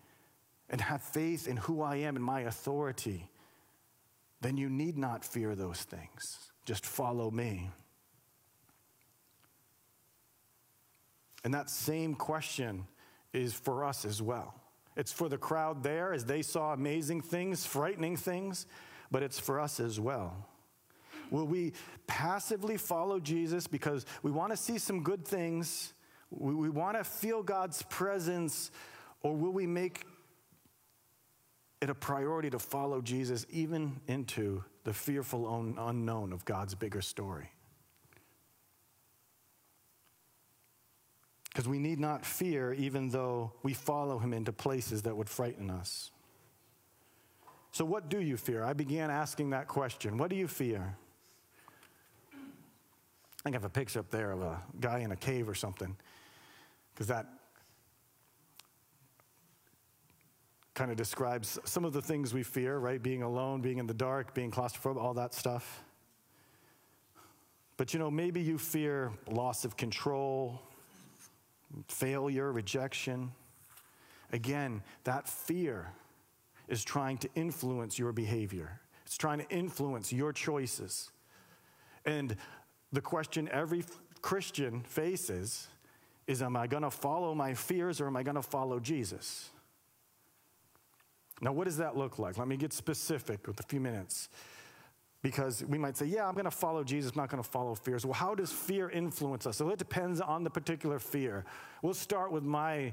and 0.68 0.80
have 0.80 1.02
faith 1.02 1.46
in 1.46 1.56
who 1.56 1.82
I 1.82 1.96
am 1.96 2.16
and 2.16 2.24
my 2.24 2.40
authority, 2.40 3.28
then 4.44 4.58
you 4.58 4.68
need 4.68 4.98
not 4.98 5.24
fear 5.24 5.54
those 5.54 5.80
things. 5.84 6.50
Just 6.66 6.84
follow 6.84 7.30
me. 7.30 7.70
And 11.44 11.54
that 11.54 11.70
same 11.70 12.14
question 12.14 12.86
is 13.32 13.54
for 13.54 13.84
us 13.84 14.04
as 14.04 14.20
well. 14.20 14.54
It's 14.96 15.12
for 15.12 15.30
the 15.30 15.38
crowd 15.38 15.82
there 15.82 16.12
as 16.12 16.26
they 16.26 16.42
saw 16.42 16.74
amazing 16.74 17.22
things, 17.22 17.64
frightening 17.64 18.18
things, 18.18 18.66
but 19.10 19.22
it's 19.22 19.40
for 19.40 19.58
us 19.58 19.80
as 19.80 19.98
well. 19.98 20.46
Will 21.30 21.46
we 21.46 21.72
passively 22.06 22.76
follow 22.76 23.20
Jesus 23.20 23.66
because 23.66 24.04
we 24.22 24.30
want 24.30 24.52
to 24.52 24.58
see 24.58 24.76
some 24.76 25.02
good 25.02 25.26
things? 25.26 25.94
We, 26.28 26.54
we 26.54 26.68
want 26.68 26.98
to 26.98 27.04
feel 27.04 27.42
God's 27.42 27.82
presence? 27.84 28.70
Or 29.22 29.34
will 29.34 29.52
we 29.52 29.66
make 29.66 30.04
it 31.84 31.90
a 31.90 31.94
priority 31.94 32.50
to 32.50 32.58
follow 32.58 33.00
Jesus 33.00 33.46
even 33.50 34.00
into 34.08 34.64
the 34.84 34.92
fearful 34.92 35.74
unknown 35.78 36.32
of 36.32 36.44
God's 36.44 36.74
bigger 36.74 37.00
story. 37.00 37.50
Because 41.44 41.68
we 41.68 41.78
need 41.78 42.00
not 42.00 42.24
fear 42.24 42.72
even 42.72 43.10
though 43.10 43.52
we 43.62 43.74
follow 43.74 44.18
him 44.18 44.32
into 44.32 44.52
places 44.52 45.02
that 45.02 45.16
would 45.16 45.28
frighten 45.28 45.70
us. 45.70 46.10
So, 47.70 47.84
what 47.84 48.08
do 48.08 48.20
you 48.20 48.36
fear? 48.36 48.64
I 48.64 48.72
began 48.72 49.10
asking 49.10 49.50
that 49.50 49.68
question. 49.68 50.16
What 50.16 50.30
do 50.30 50.36
you 50.36 50.48
fear? 50.48 50.96
I 52.32 53.42
think 53.42 53.54
I 53.54 53.56
have 53.56 53.64
a 53.64 53.68
picture 53.68 54.00
up 54.00 54.10
there 54.10 54.32
of 54.32 54.42
a 54.42 54.62
guy 54.80 55.00
in 55.00 55.12
a 55.12 55.16
cave 55.16 55.48
or 55.48 55.54
something, 55.54 55.96
because 56.92 57.08
that 57.08 57.26
kind 60.74 60.90
of 60.90 60.96
describes 60.96 61.58
some 61.64 61.84
of 61.84 61.92
the 61.92 62.02
things 62.02 62.34
we 62.34 62.42
fear, 62.42 62.78
right? 62.78 63.00
Being 63.02 63.22
alone, 63.22 63.60
being 63.60 63.78
in 63.78 63.86
the 63.86 63.94
dark, 63.94 64.34
being 64.34 64.50
claustrophobic, 64.50 65.00
all 65.00 65.14
that 65.14 65.32
stuff. 65.32 65.84
But 67.76 67.92
you 67.92 67.98
know, 67.98 68.10
maybe 68.10 68.40
you 68.40 68.58
fear 68.58 69.12
loss 69.30 69.64
of 69.64 69.76
control, 69.76 70.60
failure, 71.88 72.52
rejection. 72.52 73.32
Again, 74.32 74.82
that 75.04 75.28
fear 75.28 75.92
is 76.68 76.82
trying 76.84 77.18
to 77.18 77.28
influence 77.34 77.98
your 77.98 78.12
behavior, 78.12 78.80
it's 79.06 79.16
trying 79.16 79.38
to 79.38 79.48
influence 79.48 80.12
your 80.12 80.32
choices. 80.32 81.10
And 82.06 82.36
the 82.92 83.00
question 83.00 83.48
every 83.50 83.84
Christian 84.22 84.82
faces 84.82 85.68
is 86.26 86.42
Am 86.42 86.56
I 86.56 86.66
going 86.66 86.82
to 86.82 86.90
follow 86.90 87.34
my 87.34 87.54
fears 87.54 88.00
or 88.00 88.06
am 88.06 88.16
I 88.16 88.22
going 88.22 88.36
to 88.36 88.42
follow 88.42 88.80
Jesus? 88.80 89.50
Now, 91.40 91.52
what 91.52 91.64
does 91.64 91.78
that 91.78 91.96
look 91.96 92.18
like? 92.18 92.38
Let 92.38 92.48
me 92.48 92.56
get 92.56 92.72
specific 92.72 93.46
with 93.46 93.58
a 93.60 93.64
few 93.64 93.80
minutes. 93.80 94.28
Because 95.22 95.64
we 95.64 95.78
might 95.78 95.96
say, 95.96 96.06
yeah, 96.06 96.28
I'm 96.28 96.34
going 96.34 96.44
to 96.44 96.50
follow 96.50 96.84
Jesus, 96.84 97.12
I'm 97.12 97.22
not 97.22 97.30
going 97.30 97.42
to 97.42 97.48
follow 97.48 97.74
fears. 97.74 98.04
Well, 98.04 98.12
how 98.12 98.34
does 98.34 98.52
fear 98.52 98.90
influence 98.90 99.46
us? 99.46 99.56
So 99.56 99.70
it 99.70 99.78
depends 99.78 100.20
on 100.20 100.44
the 100.44 100.50
particular 100.50 100.98
fear. 100.98 101.46
We'll 101.80 101.94
start 101.94 102.30
with 102.30 102.44
my 102.44 102.92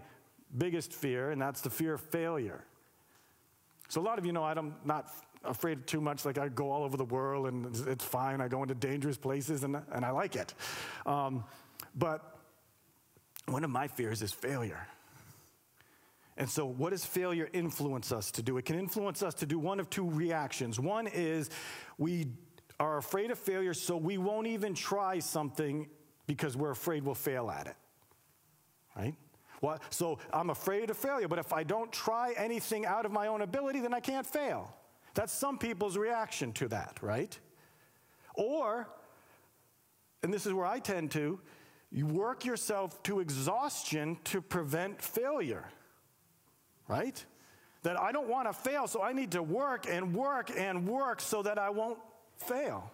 biggest 0.57 0.93
fear, 0.93 1.31
and 1.31 1.41
that's 1.41 1.61
the 1.61 1.69
fear 1.69 1.93
of 1.93 2.01
failure. 2.01 2.63
So 3.89 3.99
a 3.99 4.03
lot 4.03 4.17
of 4.17 4.25
you 4.25 4.31
know 4.31 4.45
I'm 4.45 4.75
not 4.85 5.13
afraid 5.43 5.79
of 5.79 5.85
too 5.85 5.99
much. 5.99 6.23
Like 6.23 6.37
I 6.37 6.47
go 6.47 6.71
all 6.71 6.83
over 6.83 6.95
the 6.95 7.05
world, 7.05 7.47
and 7.47 7.75
it's 7.87 8.05
fine. 8.05 8.39
I 8.39 8.47
go 8.47 8.61
into 8.61 8.75
dangerous 8.75 9.17
places, 9.17 9.65
and, 9.65 9.81
and 9.91 10.05
I 10.05 10.11
like 10.11 10.37
it. 10.37 10.53
Um, 11.05 11.43
but 11.95 12.37
one 13.47 13.65
of 13.65 13.69
my 13.69 13.87
fears 13.89 14.21
is 14.21 14.31
failure. 14.31 14.87
And 16.37 16.49
so, 16.49 16.65
what 16.65 16.91
does 16.91 17.05
failure 17.05 17.49
influence 17.53 18.11
us 18.11 18.31
to 18.31 18.41
do? 18.41 18.57
It 18.57 18.65
can 18.65 18.79
influence 18.79 19.21
us 19.21 19.33
to 19.35 19.45
do 19.45 19.59
one 19.59 19.79
of 19.79 19.89
two 19.89 20.09
reactions. 20.09 20.79
One 20.79 21.07
is 21.07 21.49
we 21.97 22.27
are 22.79 22.97
afraid 22.97 23.31
of 23.31 23.37
failure, 23.37 23.73
so 23.73 23.97
we 23.97 24.17
won't 24.17 24.47
even 24.47 24.73
try 24.73 25.19
something 25.19 25.87
because 26.27 26.55
we're 26.55 26.71
afraid 26.71 27.03
we'll 27.03 27.15
fail 27.15 27.51
at 27.51 27.67
it. 27.67 27.75
Right? 28.95 29.15
Well, 29.61 29.79
so 29.89 30.17
I'm 30.33 30.49
afraid 30.49 30.89
of 30.89 30.97
failure, 30.97 31.27
but 31.27 31.37
if 31.37 31.53
I 31.53 31.63
don't 31.63 31.91
try 31.91 32.33
anything 32.35 32.85
out 32.85 33.05
of 33.05 33.11
my 33.11 33.27
own 33.27 33.41
ability, 33.41 33.79
then 33.81 33.93
I 33.93 33.99
can't 33.99 34.25
fail. 34.25 34.75
That's 35.13 35.33
some 35.33 35.57
people's 35.57 35.97
reaction 35.97 36.53
to 36.53 36.67
that, 36.69 36.97
right? 37.01 37.37
Or, 38.33 38.89
and 40.23 40.33
this 40.33 40.45
is 40.45 40.53
where 40.53 40.65
I 40.65 40.79
tend 40.79 41.11
to, 41.11 41.39
you 41.91 42.07
work 42.07 42.45
yourself 42.45 43.03
to 43.03 43.19
exhaustion 43.19 44.17
to 44.23 44.41
prevent 44.41 45.01
failure 45.01 45.69
right? 46.91 47.25
That 47.83 47.97
I 47.97 48.11
don't 48.11 48.27
want 48.27 48.47
to 48.47 48.53
fail, 48.53 48.85
so 48.85 49.01
I 49.01 49.13
need 49.13 49.31
to 49.31 49.41
work 49.41 49.87
and 49.89 50.13
work 50.13 50.51
and 50.55 50.85
work 50.85 51.21
so 51.21 51.41
that 51.41 51.57
I 51.57 51.69
won't 51.69 51.97
fail. 52.35 52.91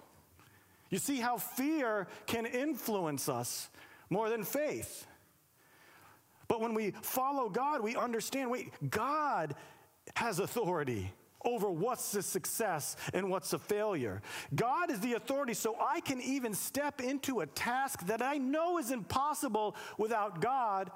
You 0.92 1.00
see 1.00 1.18
how 1.18 1.38
fear 1.38 2.08
can 2.28 2.46
influence 2.46 3.28
us 3.28 3.70
more 4.10 4.30
than 4.30 4.44
faith. 4.44 5.08
But 6.48 6.62
when 6.62 6.76
we 6.76 6.92
follow 7.02 7.50
God, 7.50 7.82
we 7.82 7.96
understand 7.96 8.52
wait, 8.52 8.72
God 8.90 9.56
has 10.16 10.40
authority 10.40 11.12
over 11.44 11.70
what's 11.70 12.14
a 12.14 12.22
success 12.22 12.96
and 13.14 13.30
what's 13.30 13.52
a 13.54 13.60
failure. 13.60 14.22
God 14.56 14.92
is 14.92 15.00
the 15.00 15.14
authority, 15.14 15.56
so 15.56 15.76
I 15.82 16.02
can 16.02 16.22
even 16.22 16.54
step 16.54 17.02
into 17.02 17.42
a 17.42 17.48
task 17.48 18.06
that 18.08 18.22
I 18.22 18.38
know 18.38 18.78
is 18.78 18.92
impossible 18.92 19.76
without 19.98 20.40
God. 20.40 20.92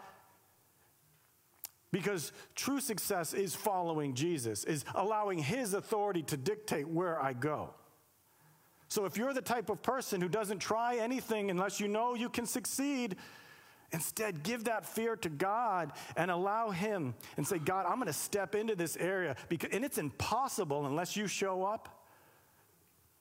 Because 1.91 2.31
true 2.55 2.79
success 2.79 3.33
is 3.33 3.53
following 3.53 4.13
Jesus, 4.13 4.63
is 4.63 4.85
allowing 4.95 5.39
His 5.39 5.73
authority 5.73 6.23
to 6.23 6.37
dictate 6.37 6.87
where 6.87 7.21
I 7.21 7.33
go. 7.33 7.73
So 8.87 9.05
if 9.05 9.17
you're 9.17 9.33
the 9.33 9.41
type 9.41 9.69
of 9.69 9.81
person 9.81 10.21
who 10.21 10.29
doesn't 10.29 10.59
try 10.59 10.97
anything 10.97 11.49
unless 11.49 11.79
you 11.79 11.87
know 11.87 12.13
you 12.13 12.29
can 12.29 12.45
succeed, 12.45 13.15
instead 13.91 14.43
give 14.43 14.65
that 14.65 14.85
fear 14.85 15.15
to 15.17 15.29
God 15.29 15.91
and 16.15 16.31
allow 16.31 16.71
Him 16.71 17.13
and 17.37 17.45
say, 17.45 17.57
God, 17.57 17.85
I'm 17.85 17.95
going 17.95 18.07
to 18.07 18.13
step 18.13 18.55
into 18.55 18.75
this 18.75 18.97
area. 18.97 19.35
Because, 19.49 19.69
and 19.71 19.83
it's 19.83 19.97
impossible 19.97 20.85
unless 20.85 21.15
you 21.15 21.27
show 21.27 21.63
up. 21.63 22.05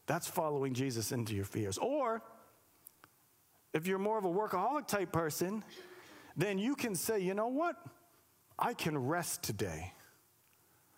That's 0.06 0.26
following 0.26 0.74
Jesus 0.74 1.12
into 1.12 1.34
your 1.34 1.44
fears. 1.44 1.78
Or 1.78 2.22
if 3.72 3.86
you're 3.86 3.98
more 3.98 4.18
of 4.18 4.24
a 4.24 4.28
workaholic 4.28 4.88
type 4.88 5.12
person, 5.12 5.62
then 6.36 6.58
you 6.58 6.74
can 6.74 6.94
say, 6.94 7.20
you 7.20 7.34
know 7.34 7.48
what? 7.48 7.76
I 8.60 8.74
can 8.74 8.96
rest 8.96 9.42
today. 9.42 9.92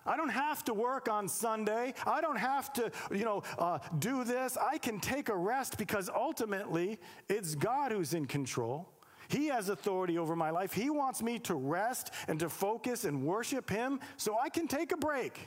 I 0.05 0.17
don't 0.17 0.31
have 0.31 0.65
to 0.65 0.75
work 0.75 1.09
on 1.09 1.29
Sunday. 1.29 1.95
I 2.05 2.21
don't 2.21 2.37
have 2.37 2.73
to, 2.75 2.91
you 3.13 3.25
know, 3.25 3.43
uh, 3.59 3.79
do 3.99 4.25
this. 4.25 4.57
I 4.57 4.79
can 4.79 4.99
take 4.99 5.29
a 5.29 5.37
rest 5.37 5.79
because 5.79 6.11
ultimately 6.13 6.99
it's 7.29 7.55
God 7.55 7.93
who's 7.93 8.15
in 8.15 8.27
control. 8.27 8.89
He 9.29 9.47
has 9.47 9.69
authority 9.69 10.19
over 10.19 10.35
my 10.35 10.51
life. 10.51 10.73
He 10.73 10.91
wants 10.91 11.23
me 11.23 11.39
to 11.41 11.55
rest 11.55 12.13
and 12.27 12.39
to 12.41 12.49
focus 12.49 13.05
and 13.05 13.25
worship 13.25 13.71
Him 13.71 14.01
so 14.17 14.37
I 14.43 14.49
can 14.49 14.67
take 14.67 14.93
a 14.93 14.97
break. 14.97 15.39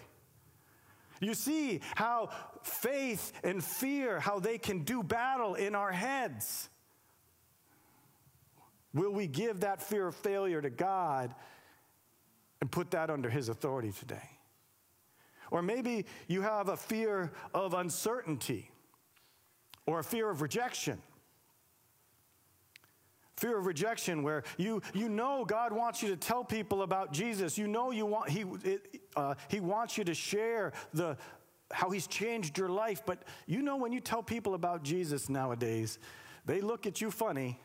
You 1.20 1.34
see 1.34 1.82
how 1.96 2.30
faith 2.64 3.34
and 3.44 3.64
fear, 3.64 4.20
how 4.20 4.40
they 4.40 4.58
can 4.58 4.84
do 4.84 5.04
battle 5.04 5.56
in 5.56 5.76
our 5.76 5.92
heads. 5.92 6.70
Will 8.94 9.12
we 9.12 9.28
give 9.28 9.60
that 9.62 9.82
fear 9.82 10.08
of 10.08 10.16
failure 10.16 10.62
to 10.62 10.70
God 10.70 11.36
and 12.62 12.72
put 12.72 12.92
that 12.92 13.10
under 13.10 13.30
His 13.30 13.50
authority 13.50 13.92
today? 13.92 14.30
Or 15.52 15.62
maybe 15.62 16.06
you 16.28 16.42
have 16.42 16.70
a 16.70 16.78
fear 16.78 17.32
of 17.54 17.74
uncertainty 17.74 18.72
or 19.86 20.00
a 20.00 20.04
fear 20.04 20.30
of 20.30 20.42
rejection. 20.42 21.02
Fear 23.38 23.58
of 23.58 23.66
rejection, 23.66 24.24
where 24.24 24.44
you, 24.58 24.82
you 24.94 25.10
know 25.10 25.44
God 25.44 25.74
wants 25.74 26.02
you 26.02 26.10
to 26.10 26.16
tell 26.16 26.44
people 26.44 26.84
about 26.84 27.12
Jesus. 27.12 27.58
You 27.58 27.68
know 27.68 27.92
you 27.92 28.06
want, 28.06 28.30
he, 28.30 28.46
it, 28.64 29.02
uh, 29.16 29.36
he 29.50 29.60
wants 29.60 29.98
you 29.98 30.06
to 30.06 30.14
share 30.14 30.72
the, 30.94 31.18
how 31.70 31.90
He's 31.90 32.08
changed 32.08 32.58
your 32.58 32.70
life. 32.70 33.02
But 33.06 33.24
you 33.46 33.62
know 33.62 33.76
when 33.76 33.92
you 33.92 34.00
tell 34.00 34.24
people 34.24 34.54
about 34.54 34.84
Jesus 34.84 35.28
nowadays, 35.28 36.00
they 36.46 36.62
look 36.62 36.88
at 36.88 37.02
you 37.02 37.12
funny. 37.12 37.60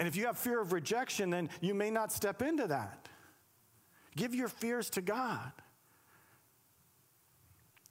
And 0.00 0.08
if 0.08 0.16
you 0.16 0.24
have 0.24 0.38
fear 0.38 0.62
of 0.62 0.72
rejection, 0.72 1.28
then 1.28 1.50
you 1.60 1.74
may 1.74 1.90
not 1.90 2.10
step 2.10 2.40
into 2.40 2.66
that. 2.68 3.06
Give 4.16 4.34
your 4.34 4.48
fears 4.48 4.88
to 4.90 5.02
God. 5.02 5.52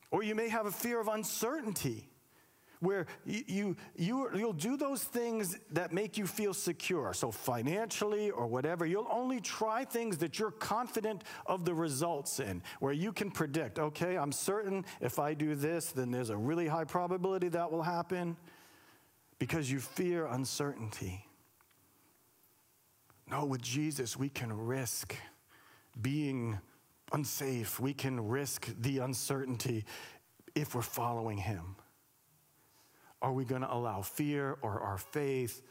Or 0.10 0.24
you 0.24 0.34
may 0.34 0.50
have 0.50 0.65
a 0.65 0.72
fear 0.72 1.00
of 1.00 1.08
uncertainty 1.08 2.10
where 2.80 3.06
you, 3.28 3.43
you, 3.45 3.76
you, 3.95 4.30
you'll 4.36 4.54
do 4.54 4.76
those 4.76 5.04
things 5.04 5.60
that 5.69 5.93
make 5.93 6.17
you 6.17 6.26
feel 6.26 6.56
secure. 6.56 7.13
So, 7.13 7.30
financially 7.30 8.32
or 8.32 8.48
whatever, 8.48 8.88
you'll 8.88 9.08
only 9.12 9.39
try 9.39 9.86
things 9.86 10.17
that 10.17 10.39
you're 10.39 10.50
confident 10.50 11.24
of 11.45 11.63
the 11.63 11.76
results 11.76 12.39
in, 12.39 12.63
where 12.80 12.93
you 12.93 13.13
can 13.13 13.30
predict, 13.30 13.78
okay, 13.78 14.17
I'm 14.17 14.32
certain 14.32 14.84
if 15.00 15.19
I 15.19 15.36
do 15.36 15.54
this, 15.54 15.91
then 15.91 16.10
there's 16.10 16.32
a 16.32 16.38
really 16.38 16.67
high 16.67 16.86
probability 16.86 17.50
that 17.50 17.72
will 17.72 17.84
happen 17.84 18.36
because 19.38 19.69
you 19.69 19.80
fear 19.80 20.26
uncertainty. 20.26 21.29
No, 23.30 23.46
with 23.46 23.62
Jesus, 23.62 24.18
we 24.18 24.30
can 24.30 24.52
risk 24.52 25.15
being 26.02 26.60
unsafe. 27.13 27.80
We 27.80 27.94
can 27.94 28.28
risk 28.28 28.70
the 28.80 29.00
uncertainty 29.00 29.86
if 30.56 30.74
we're 30.74 30.82
following 30.82 31.38
Him. 31.38 31.76
Are 33.22 33.34
we 33.34 33.46
going 33.46 33.62
to 33.62 33.74
allow 33.74 34.02
fear 34.02 34.58
or 34.62 34.80
our 34.80 34.98
faith 34.98 35.62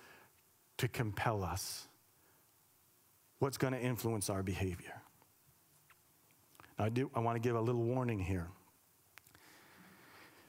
to 0.77 0.89
compel 0.89 1.43
us? 1.43 1.89
What's 3.39 3.57
going 3.57 3.73
to 3.73 3.81
influence 3.81 4.31
our 4.31 4.43
behavior? 4.43 5.03
Now, 6.79 6.87
I, 6.87 6.89
do, 6.91 7.11
I 7.15 7.21
want 7.21 7.37
to 7.37 7.41
give 7.41 7.57
a 7.57 7.61
little 7.61 7.83
warning 7.83 8.21
here. 8.21 8.49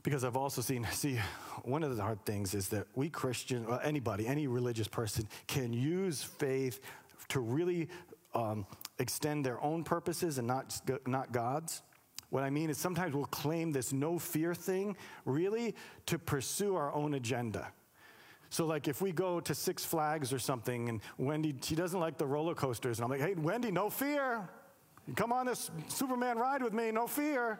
Because 0.03 0.23
I've 0.23 0.37
also 0.37 0.61
seen, 0.61 0.87
see, 0.91 1.19
one 1.63 1.83
of 1.83 1.95
the 1.95 2.01
hard 2.03 2.23
things 2.25 2.53
is 2.53 2.69
that 2.69 2.87
we 2.95 3.09
Christian, 3.09 3.65
well, 3.65 3.81
anybody, 3.83 4.27
any 4.27 4.47
religious 4.47 4.87
person 4.87 5.27
can 5.47 5.73
use 5.73 6.23
faith 6.23 6.81
to 7.29 7.39
really 7.39 7.89
um, 8.33 8.65
extend 8.97 9.45
their 9.45 9.61
own 9.63 9.83
purposes 9.83 10.37
and 10.37 10.47
not, 10.47 10.79
not 11.05 11.31
God's. 11.31 11.81
What 12.29 12.43
I 12.43 12.49
mean 12.49 12.69
is 12.69 12.77
sometimes 12.77 13.15
we'll 13.15 13.25
claim 13.25 13.71
this 13.71 13.91
no 13.91 14.19
fear 14.19 14.53
thing 14.53 14.95
really 15.25 15.75
to 16.05 16.19
pursue 16.19 16.75
our 16.75 16.93
own 16.93 17.15
agenda. 17.15 17.71
So, 18.51 18.65
like, 18.65 18.87
if 18.87 19.01
we 19.01 19.11
go 19.11 19.39
to 19.39 19.53
Six 19.53 19.85
Flags 19.85 20.33
or 20.33 20.39
something, 20.39 20.89
and 20.89 21.01
Wendy, 21.17 21.55
she 21.61 21.75
doesn't 21.75 21.99
like 21.99 22.17
the 22.17 22.25
roller 22.25 22.55
coasters, 22.55 22.97
and 22.97 23.03
I'm 23.05 23.11
like, 23.11 23.21
hey, 23.21 23.35
Wendy, 23.35 23.69
no 23.71 23.91
fear. 23.91 24.49
Come 25.15 25.31
on 25.31 25.45
this 25.45 25.69
Superman 25.87 26.37
ride 26.37 26.63
with 26.63 26.73
me, 26.73 26.91
no 26.91 27.07
fear. 27.07 27.59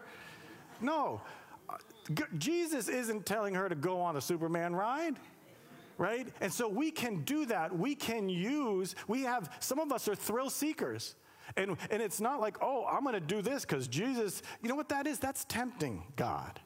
No, 0.80 1.20
Jesus 2.38 2.88
isn't 2.88 3.26
telling 3.26 3.54
her 3.54 3.68
to 3.68 3.74
go 3.74 4.00
on 4.00 4.16
a 4.16 4.20
Superman 4.20 4.74
ride 4.74 5.16
right? 6.00 6.28
And 6.40 6.50
so 6.50 6.66
we 6.66 6.90
can 6.90 7.24
do 7.24 7.44
that. 7.44 7.76
We 7.76 7.94
can 7.94 8.30
use, 8.30 8.96
we 9.06 9.20
have, 9.24 9.54
some 9.60 9.78
of 9.78 9.92
us 9.92 10.08
are 10.08 10.14
thrill 10.14 10.48
seekers. 10.48 11.14
And, 11.56 11.76
and 11.90 12.00
it's 12.00 12.22
not 12.22 12.40
like, 12.40 12.56
oh, 12.62 12.86
I'm 12.90 13.02
going 13.02 13.14
to 13.14 13.20
do 13.20 13.42
this 13.42 13.66
because 13.66 13.86
Jesus, 13.86 14.42
you 14.62 14.68
know 14.70 14.76
what 14.76 14.88
that 14.88 15.06
is? 15.06 15.18
That's 15.18 15.44
tempting 15.44 16.04
God. 16.16 16.58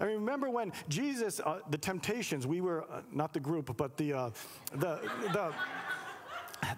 I 0.00 0.06
mean, 0.06 0.14
remember 0.16 0.48
when 0.48 0.72
Jesus, 0.88 1.40
uh, 1.40 1.60
the 1.70 1.76
temptations, 1.78 2.46
we 2.46 2.62
were, 2.62 2.84
uh, 2.90 3.02
not 3.12 3.34
the 3.34 3.40
group, 3.40 3.76
but 3.76 3.98
the, 3.98 4.14
uh, 4.14 4.30
the, 4.72 5.00
the, 5.32 5.52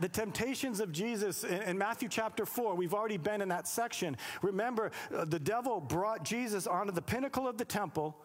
the 0.00 0.08
temptations 0.08 0.80
of 0.80 0.92
Jesus 0.92 1.44
in, 1.44 1.78
Matthew 1.78 2.08
chapter 2.08 2.46
4, 2.46 2.74
we've 2.74 2.94
already 2.94 3.16
been 3.16 3.40
in 3.40 3.48
that 3.48 3.68
section. 3.68 4.16
Remember, 4.42 4.90
uh, 5.14 5.24
the 5.24 5.38
devil 5.38 5.80
brought 5.80 6.24
Jesus 6.24 6.66
onto 6.66 6.92
the 6.92 7.02
pinnacle 7.02 7.46
of 7.48 7.58
the 7.58 7.64
temple 7.64 8.16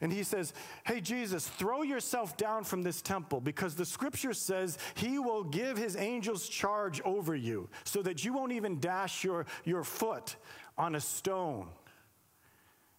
and 0.00 0.12
he 0.12 0.22
says, 0.22 0.54
Hey, 0.84 1.00
Jesus, 1.00 1.46
throw 1.46 1.82
yourself 1.82 2.36
down 2.36 2.64
from 2.64 2.82
this 2.82 3.02
temple 3.02 3.40
because 3.40 3.74
the 3.74 3.84
scripture 3.84 4.32
says 4.32 4.78
he 4.94 5.18
will 5.18 5.44
give 5.44 5.76
his 5.76 5.96
angels 5.96 6.48
charge 6.48 7.00
over 7.02 7.36
you 7.36 7.68
so 7.84 8.02
that 8.02 8.24
you 8.24 8.32
won't 8.32 8.52
even 8.52 8.80
dash 8.80 9.22
your, 9.24 9.46
your 9.64 9.84
foot 9.84 10.36
on 10.78 10.94
a 10.94 11.00
stone. 11.00 11.68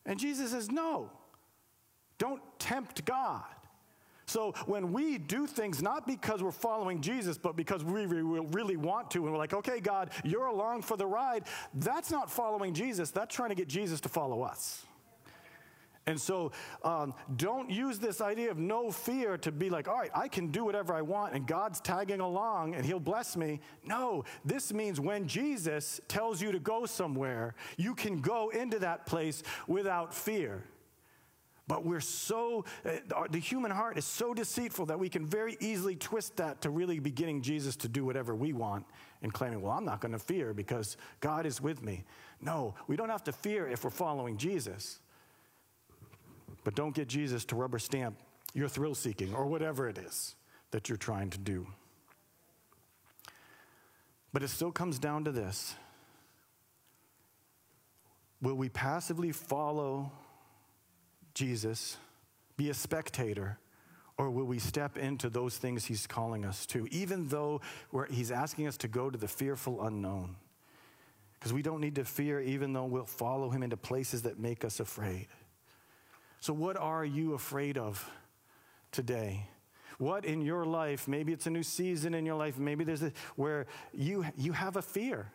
And 0.06 0.20
Jesus 0.20 0.52
says, 0.52 0.70
No, 0.70 1.10
don't 2.18 2.42
tempt 2.60 3.04
God. 3.06 3.44
So 4.32 4.54
when 4.66 4.94
we 4.94 5.18
do 5.18 5.46
things 5.46 5.82
not 5.82 6.08
because 6.08 6.42
we're 6.42 6.52
following 6.52 7.02
Jesus, 7.02 7.38
but 7.38 7.58
because 7.58 7.84
we 7.84 8.06
really 8.06 8.78
want 8.78 9.12
to, 9.12 9.24
and 9.24 9.34
we're 9.34 9.38
like, 9.38 9.54
okay, 9.54 9.82
God, 9.82 10.12
you're 10.24 10.46
along 10.46 10.84
for 10.84 10.96
the 10.96 11.06
ride, 11.06 11.44
that's 11.74 12.12
not 12.12 12.32
following 12.32 12.74
Jesus. 12.74 13.12
That's 13.12 13.36
trying 13.36 13.50
to 13.50 13.56
get 13.56 13.68
Jesus 13.68 14.00
to 14.02 14.10
follow 14.10 14.42
us. 14.42 14.86
And 16.08 16.20
so 16.20 16.54
um, 16.84 17.14
don't 17.36 17.70
use 17.70 18.00
this 18.00 18.22
idea 18.22 18.50
of 18.50 18.58
no 18.58 18.90
fear 18.90 19.38
to 19.40 19.52
be 19.52 19.70
like, 19.70 19.90
all 19.90 19.98
right, 19.98 20.10
I 20.16 20.30
can 20.30 20.48
do 20.48 20.64
whatever 20.64 20.94
I 20.94 21.02
want 21.02 21.36
and 21.36 21.46
God's 21.46 21.82
tagging 21.82 22.22
along 22.22 22.74
and 22.76 22.86
he'll 22.86 23.02
bless 23.02 23.36
me. 23.36 23.60
No, 23.86 24.24
this 24.46 24.74
means 24.74 25.00
when 25.00 25.28
Jesus 25.28 26.00
tells 26.08 26.42
you 26.42 26.54
to 26.54 26.60
go 26.60 26.86
somewhere, 26.86 27.54
you 27.78 27.94
can 27.94 28.22
go 28.22 28.50
into 28.50 28.80
that 28.80 29.06
place 29.06 29.44
without 29.68 30.14
fear. 30.14 30.64
But 31.72 31.86
we're 31.86 32.02
so, 32.02 32.66
uh, 32.86 33.28
the 33.30 33.40
human 33.40 33.72
heart 33.72 33.98
is 33.98 34.04
so 34.04 34.34
deceitful 34.34 34.88
that 34.88 35.00
we 35.00 35.08
can 35.08 35.26
very 35.26 35.56
easily 35.62 35.96
twist 35.96 36.36
that 36.36 36.60
to 36.64 36.70
really 36.70 37.00
be 37.00 37.12
getting 37.12 37.42
Jesus 37.42 37.78
to 37.78 37.88
do 37.88 38.04
whatever 38.04 38.36
we 38.36 38.52
want 38.52 38.86
and 39.22 39.34
claiming, 39.34 39.62
well, 39.62 39.72
I'm 39.72 39.86
not 39.86 40.02
going 40.02 40.12
to 40.12 40.20
fear 40.20 40.54
because 40.54 40.98
God 41.22 41.46
is 41.46 41.62
with 41.62 41.82
me. 41.82 42.04
No, 42.42 42.76
we 42.88 42.98
don't 42.98 43.08
have 43.08 43.24
to 43.24 43.32
fear 43.32 43.70
if 43.70 43.86
we're 43.86 43.90
following 43.90 44.36
Jesus. 44.36 45.00
But 46.66 46.76
don't 46.76 46.94
get 46.94 47.08
Jesus 47.08 47.46
to 47.46 47.56
rubber 47.56 47.80
stamp 47.80 48.18
your 48.54 48.68
thrill 48.68 48.94
seeking 48.94 49.34
or 49.34 49.46
whatever 49.46 49.88
it 49.88 49.98
is 49.98 50.36
that 50.72 50.90
you're 50.90 50.98
trying 50.98 51.30
to 51.30 51.38
do. 51.38 51.66
But 54.34 54.44
it 54.44 54.50
still 54.50 54.74
comes 54.74 55.00
down 55.00 55.24
to 55.24 55.32
this 55.32 55.74
Will 58.42 58.56
we 58.56 58.68
passively 58.68 59.32
follow 59.32 60.12
Jesus 61.34 61.98
be 62.58 62.70
a 62.70 62.74
spectator? 62.74 63.58
Or 64.18 64.30
will 64.30 64.46
we 64.46 64.60
step 64.60 64.98
into 64.98 65.30
those 65.30 65.58
things 65.58 65.86
he's 65.86 66.06
calling 66.06 66.46
us 66.46 66.66
to, 66.68 66.86
even 66.92 67.28
though 67.30 67.62
he's 68.10 68.32
asking 68.32 68.68
us 68.68 68.78
to 68.78 68.88
go 68.88 69.10
to 69.10 69.18
the 69.18 69.28
fearful 69.28 69.84
unknown? 69.84 70.36
Because 71.34 71.54
we 71.54 71.64
don't 71.64 71.82
need 71.82 71.96
to 71.96 72.06
fear, 72.06 72.40
even 72.40 72.72
though 72.72 72.86
we'll 72.86 73.06
follow 73.06 73.50
him 73.50 73.64
into 73.64 73.78
places 73.78 74.22
that 74.24 74.38
make 74.38 74.64
us 74.64 74.80
afraid. 74.80 75.28
So, 76.40 76.54
what 76.54 76.78
are 76.78 77.04
you 77.04 77.34
afraid 77.34 77.80
of 77.80 78.08
today? 78.92 79.48
What 79.98 80.26
in 80.26 80.42
your 80.42 80.66
life, 80.66 81.08
maybe 81.08 81.34
it's 81.34 81.48
a 81.48 81.50
new 81.50 81.64
season 81.64 82.14
in 82.14 82.26
your 82.26 82.36
life, 82.36 82.60
maybe 82.60 82.84
there's 82.84 83.04
a, 83.04 83.12
where 83.36 83.66
you, 83.94 84.26
you 84.38 84.52
have 84.52 84.76
a 84.76 84.82
fear. 84.82 85.32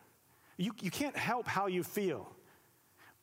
You, 0.57 0.73
you 0.81 0.91
can't 0.91 1.17
help 1.17 1.47
how 1.47 1.67
you 1.67 1.83
feel 1.83 2.36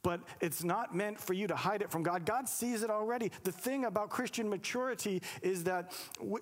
but 0.03 0.19
it's 0.41 0.63
not 0.63 0.93
meant 0.93 1.19
for 1.19 1.33
you 1.33 1.47
to 1.47 1.55
hide 1.55 1.81
it 1.81 1.89
from 1.89 2.03
God. 2.03 2.25
God 2.25 2.47
sees 2.47 2.83
it 2.83 2.89
already. 2.89 3.31
The 3.43 3.51
thing 3.51 3.85
about 3.85 4.09
Christian 4.09 4.49
maturity 4.49 5.21
is 5.41 5.63
that 5.63 5.93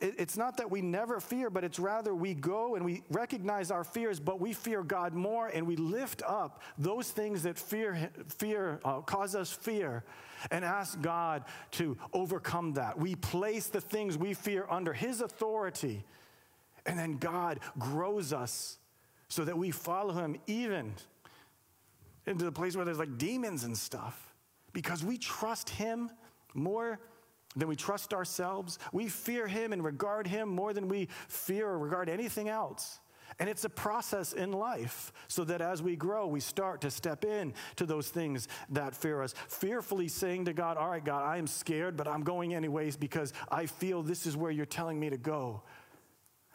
it's 0.02 0.36
not 0.36 0.58
that 0.58 0.70
we 0.70 0.82
never 0.82 1.20
fear, 1.20 1.50
but 1.50 1.64
it's 1.64 1.80
rather 1.80 2.14
we 2.14 2.34
go 2.34 2.76
and 2.76 2.84
we 2.84 3.04
recognize 3.12 3.72
our 3.72 3.84
fears, 3.84 4.20
but 4.20 4.42
we 4.42 4.52
fear 4.52 4.84
God 4.84 5.14
more 5.14 5.48
and 5.48 5.66
we 5.66 5.76
lift 5.76 6.24
up 6.28 6.62
those 6.78 7.12
things 7.12 7.44
that 7.44 7.58
fear, 7.58 8.10
fear 8.28 8.80
uh, 8.84 9.00
cause 9.02 9.36
us 9.36 9.52
fear 9.52 10.04
and 10.50 10.66
ask 10.66 11.00
God 11.02 11.44
to 11.72 11.96
overcome 12.14 12.74
that. 12.74 12.98
We 12.98 13.16
place 13.16 13.68
the 13.68 13.82
things 13.82 14.18
we 14.18 14.34
fear 14.34 14.66
under 14.70 14.92
His 14.92 15.22
authority, 15.22 16.04
and 16.88 16.98
then 16.98 17.18
God 17.18 17.60
grows 17.78 18.34
us 18.34 18.80
so 19.28 19.46
that 19.46 19.58
we 19.58 19.70
follow 19.70 20.14
Him 20.14 20.38
even 20.48 20.96
into 22.26 22.46
the 22.46 22.52
place 22.52 22.76
where 22.76 22.86
there's 22.86 23.00
like 23.00 23.18
demons 23.18 23.64
and 23.64 23.78
stuff 23.78 24.34
because 24.74 25.04
we 25.04 25.18
trust 25.18 25.70
Him 25.70 26.10
more 26.54 27.00
than 27.56 27.68
we 27.68 27.76
trust 27.76 28.14
ourselves. 28.14 28.80
We 28.94 29.08
fear 29.08 29.48
Him 29.48 29.74
and 29.74 29.84
regard 29.84 30.28
Him 30.28 30.50
more 30.50 30.74
than 30.74 30.88
we 30.88 31.10
fear 31.28 31.68
or 31.68 31.80
regard 31.80 32.10
anything 32.10 32.50
else. 32.50 33.00
And 33.40 33.50
it's 33.50 33.64
a 33.64 33.70
process 33.70 34.34
in 34.34 34.52
life 34.52 35.14
so 35.28 35.44
that 35.46 35.62
as 35.62 35.82
we 35.82 35.96
grow, 35.96 36.28
we 36.28 36.42
start 36.42 36.82
to 36.82 36.92
step 36.92 37.24
in 37.24 37.54
to 37.78 37.86
those 37.86 38.10
things 38.10 38.48
that 38.70 38.94
fear 38.94 39.22
us. 39.22 39.34
Fearfully 39.48 40.10
saying 40.10 40.46
to 40.46 40.54
God, 40.54 40.78
All 40.78 40.90
right, 40.90 41.04
God, 41.04 41.24
I 41.24 41.38
am 41.38 41.48
scared, 41.48 41.96
but 41.96 42.08
I'm 42.08 42.24
going 42.24 42.54
anyways 42.54 42.98
because 42.98 43.34
I 43.50 43.66
feel 43.66 44.04
this 44.04 44.26
is 44.26 44.36
where 44.36 44.52
you're 44.52 44.66
telling 44.66 45.00
me 45.00 45.10
to 45.10 45.18
go. 45.18 45.64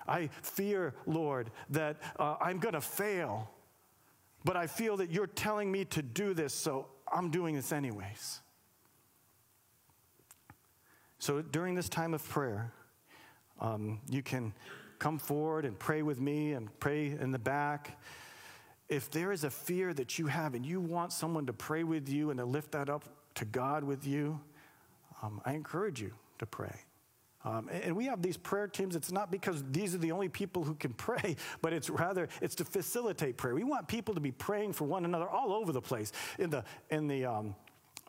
I 0.07 0.29
fear, 0.42 0.94
Lord, 1.07 1.50
that 1.70 1.96
uh, 2.18 2.37
I'm 2.40 2.59
going 2.59 2.74
to 2.74 2.81
fail 2.81 3.50
but 4.46 4.56
I 4.56 4.68
feel 4.68 4.96
that 4.98 5.11
you're 5.11 5.26
telling 5.26 5.72
me 5.72 5.85
to 5.87 6.02
do 6.02 6.32
this, 6.32 6.54
so 6.54 6.87
I'm 7.12 7.32
doing 7.32 7.56
this 7.56 7.72
anyways. 7.72 8.40
So 11.18 11.42
during 11.42 11.74
this 11.74 11.88
time 11.88 12.14
of 12.14 12.26
prayer, 12.28 12.72
um, 13.61 13.98
you 14.09 14.22
can 14.22 14.54
come 15.00 15.18
forward 15.18 15.64
and 15.64 15.76
pray 15.76 16.02
with 16.02 16.20
me 16.20 16.52
and 16.52 16.68
pray 16.78 17.09
in 17.09 17.32
the 17.32 17.40
back. 17.40 17.98
If 18.88 19.11
there 19.11 19.32
is 19.32 19.42
a 19.42 19.50
fear 19.50 19.92
that 19.94 20.16
you 20.16 20.28
have 20.28 20.54
and 20.54 20.64
you 20.64 20.80
want 20.80 21.12
someone 21.12 21.46
to 21.46 21.52
pray 21.52 21.82
with 21.82 22.09
you 22.09 22.30
and 22.30 22.38
to 22.38 22.44
lift 22.44 22.70
that 22.70 22.88
up 22.88 23.04
to 23.35 23.44
God 23.44 23.82
with 23.82 24.06
you, 24.06 24.38
um, 25.24 25.40
I 25.44 25.54
encourage 25.54 26.00
you 26.00 26.12
to 26.38 26.46
pray. 26.46 26.86
Um, 27.46 27.68
and 27.70 27.94
we 27.94 28.06
have 28.06 28.22
these 28.22 28.37
prayer 28.37 28.66
teams. 28.66 28.96
It's 28.96 29.12
not 29.12 29.30
because 29.30 29.62
these 29.70 29.94
are 29.94 29.98
the 29.98 30.11
only 30.11 30.28
people 30.28 30.64
who 30.64 30.74
can 30.74 30.92
pray, 30.94 31.37
but 31.62 31.72
it's 31.72 31.88
rather 31.88 32.28
it's 32.42 32.56
to 32.56 32.64
facilitate 32.64 33.37
prayer. 33.37 33.54
We 33.54 33.62
want 33.62 33.87
people 33.87 34.14
to 34.14 34.20
be 34.20 34.32
praying 34.32 34.72
for 34.72 34.85
one 34.85 35.04
another 35.04 35.28
all 35.28 35.52
over 35.52 35.72
the 35.72 35.80
place 35.80 36.12
in 36.40 36.50
the 36.50 36.64
in 36.90 37.06
the 37.06 37.24
um, 37.24 37.54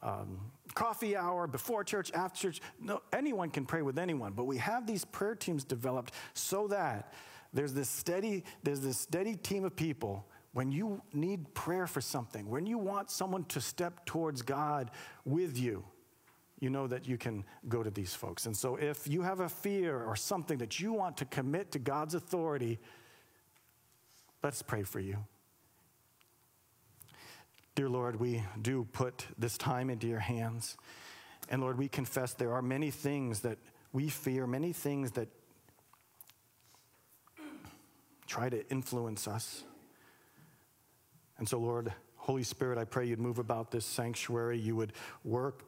um, 0.02 0.40
coffee 0.74 1.16
hour, 1.16 1.46
before 1.46 1.84
church, 1.84 2.12
after 2.14 2.40
church. 2.40 2.62
No, 2.82 3.02
anyone 3.14 3.52
can 3.52 3.66
pray 3.66 3.84
with 3.84 4.00
anyone, 4.00 4.34
but 4.34 4.46
we 4.46 4.58
have 4.58 4.88
these 4.88 5.06
prayer 5.06 5.36
teams 5.36 5.64
developed 5.64 6.14
so 6.34 6.68
that 6.70 7.14
there's 7.54 7.74
this 7.74 7.90
steady 7.90 8.44
there's 8.64 8.82
this 8.82 8.98
steady 8.98 9.36
team 9.36 9.64
of 9.66 9.76
people 9.76 10.28
when 10.54 10.72
you 10.72 11.00
need 11.14 11.54
prayer 11.54 11.86
for 11.86 12.02
something, 12.02 12.50
when 12.50 12.66
you 12.66 12.80
want 12.80 13.12
someone 13.12 13.44
to 13.46 13.62
step 13.62 14.04
towards 14.08 14.42
God 14.42 14.90
with 15.26 15.60
you 15.60 15.84
you 16.60 16.70
know 16.70 16.88
that 16.88 17.08
you 17.08 17.18
can 17.18 17.46
go 17.68 17.84
to 17.84 17.92
these 17.92 18.14
folks. 18.14 18.46
And 18.46 18.58
so 18.58 18.76
if 18.76 19.08
you 19.08 19.22
have 19.22 19.42
a 19.42 19.50
fear 19.50 20.02
or 20.04 20.16
something 20.16 20.58
that 20.58 20.80
you 20.80 20.92
want 20.92 21.18
to 21.18 21.26
commit 21.26 21.72
to 21.74 21.80
God's 21.80 22.16
authority, 22.16 22.80
let's 24.44 24.62
pray 24.62 24.84
for 24.84 25.00
you. 25.00 25.18
Dear 27.76 27.90
Lord, 27.90 28.20
we 28.20 28.44
do 28.60 28.88
put 28.92 29.28
this 29.38 29.56
time 29.56 29.92
into 29.92 30.08
your 30.08 30.20
hands. 30.20 30.78
And 31.50 31.62
Lord, 31.62 31.78
we 31.78 31.88
confess 31.88 32.34
there 32.34 32.54
are 32.54 32.62
many 32.64 32.90
things 32.90 33.42
that 33.42 33.60
we 33.94 34.10
fear, 34.10 34.48
many 34.48 34.74
things 34.74 35.12
that 35.12 35.28
try 38.26 38.50
to 38.50 38.68
influence 38.70 39.28
us. 39.28 39.64
And 41.38 41.48
so, 41.48 41.60
Lord, 41.60 41.94
Holy 42.16 42.44
Spirit, 42.44 42.80
I 42.80 42.84
pray 42.84 43.06
you'd 43.06 43.20
move 43.20 43.38
about 43.38 43.70
this 43.70 43.86
sanctuary. 43.86 44.58
You 44.60 44.76
would 44.76 44.94
work 45.24 45.64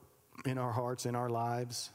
in 0.45 0.57
our 0.57 0.71
hearts, 0.71 1.05
in 1.05 1.15
our 1.15 1.29
lives. 1.29 1.89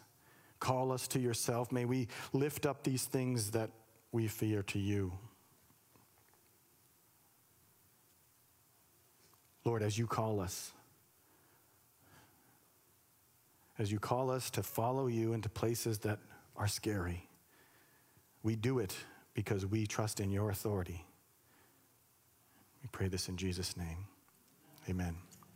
Call 0.60 0.92
us 0.92 1.08
to 1.08 1.18
yourself. 1.18 1.72
May 1.72 1.84
we 1.84 2.08
lift 2.32 2.66
up 2.66 2.82
these 2.82 3.04
things 3.04 3.50
that 3.52 3.70
we 4.12 4.28
fear 4.28 4.62
to 4.64 4.78
you. 4.78 5.12
Lord, 9.64 9.82
as 9.82 9.96
you 9.98 10.06
call 10.06 10.40
us, 10.40 10.72
as 13.78 13.90
you 13.90 13.98
call 13.98 14.30
us 14.30 14.50
to 14.50 14.62
follow 14.62 15.06
you 15.06 15.32
into 15.32 15.48
places 15.48 15.98
that 16.00 16.18
are 16.56 16.68
scary, 16.68 17.28
we 18.42 18.56
do 18.56 18.78
it 18.78 18.94
because 19.32 19.66
we 19.66 19.86
trust 19.86 20.20
in 20.20 20.30
your 20.30 20.50
authority. 20.50 21.04
We 22.82 22.88
pray 22.92 23.08
this 23.08 23.28
in 23.28 23.36
Jesus' 23.36 23.76
name. 23.76 24.06
Amen. 24.88 25.16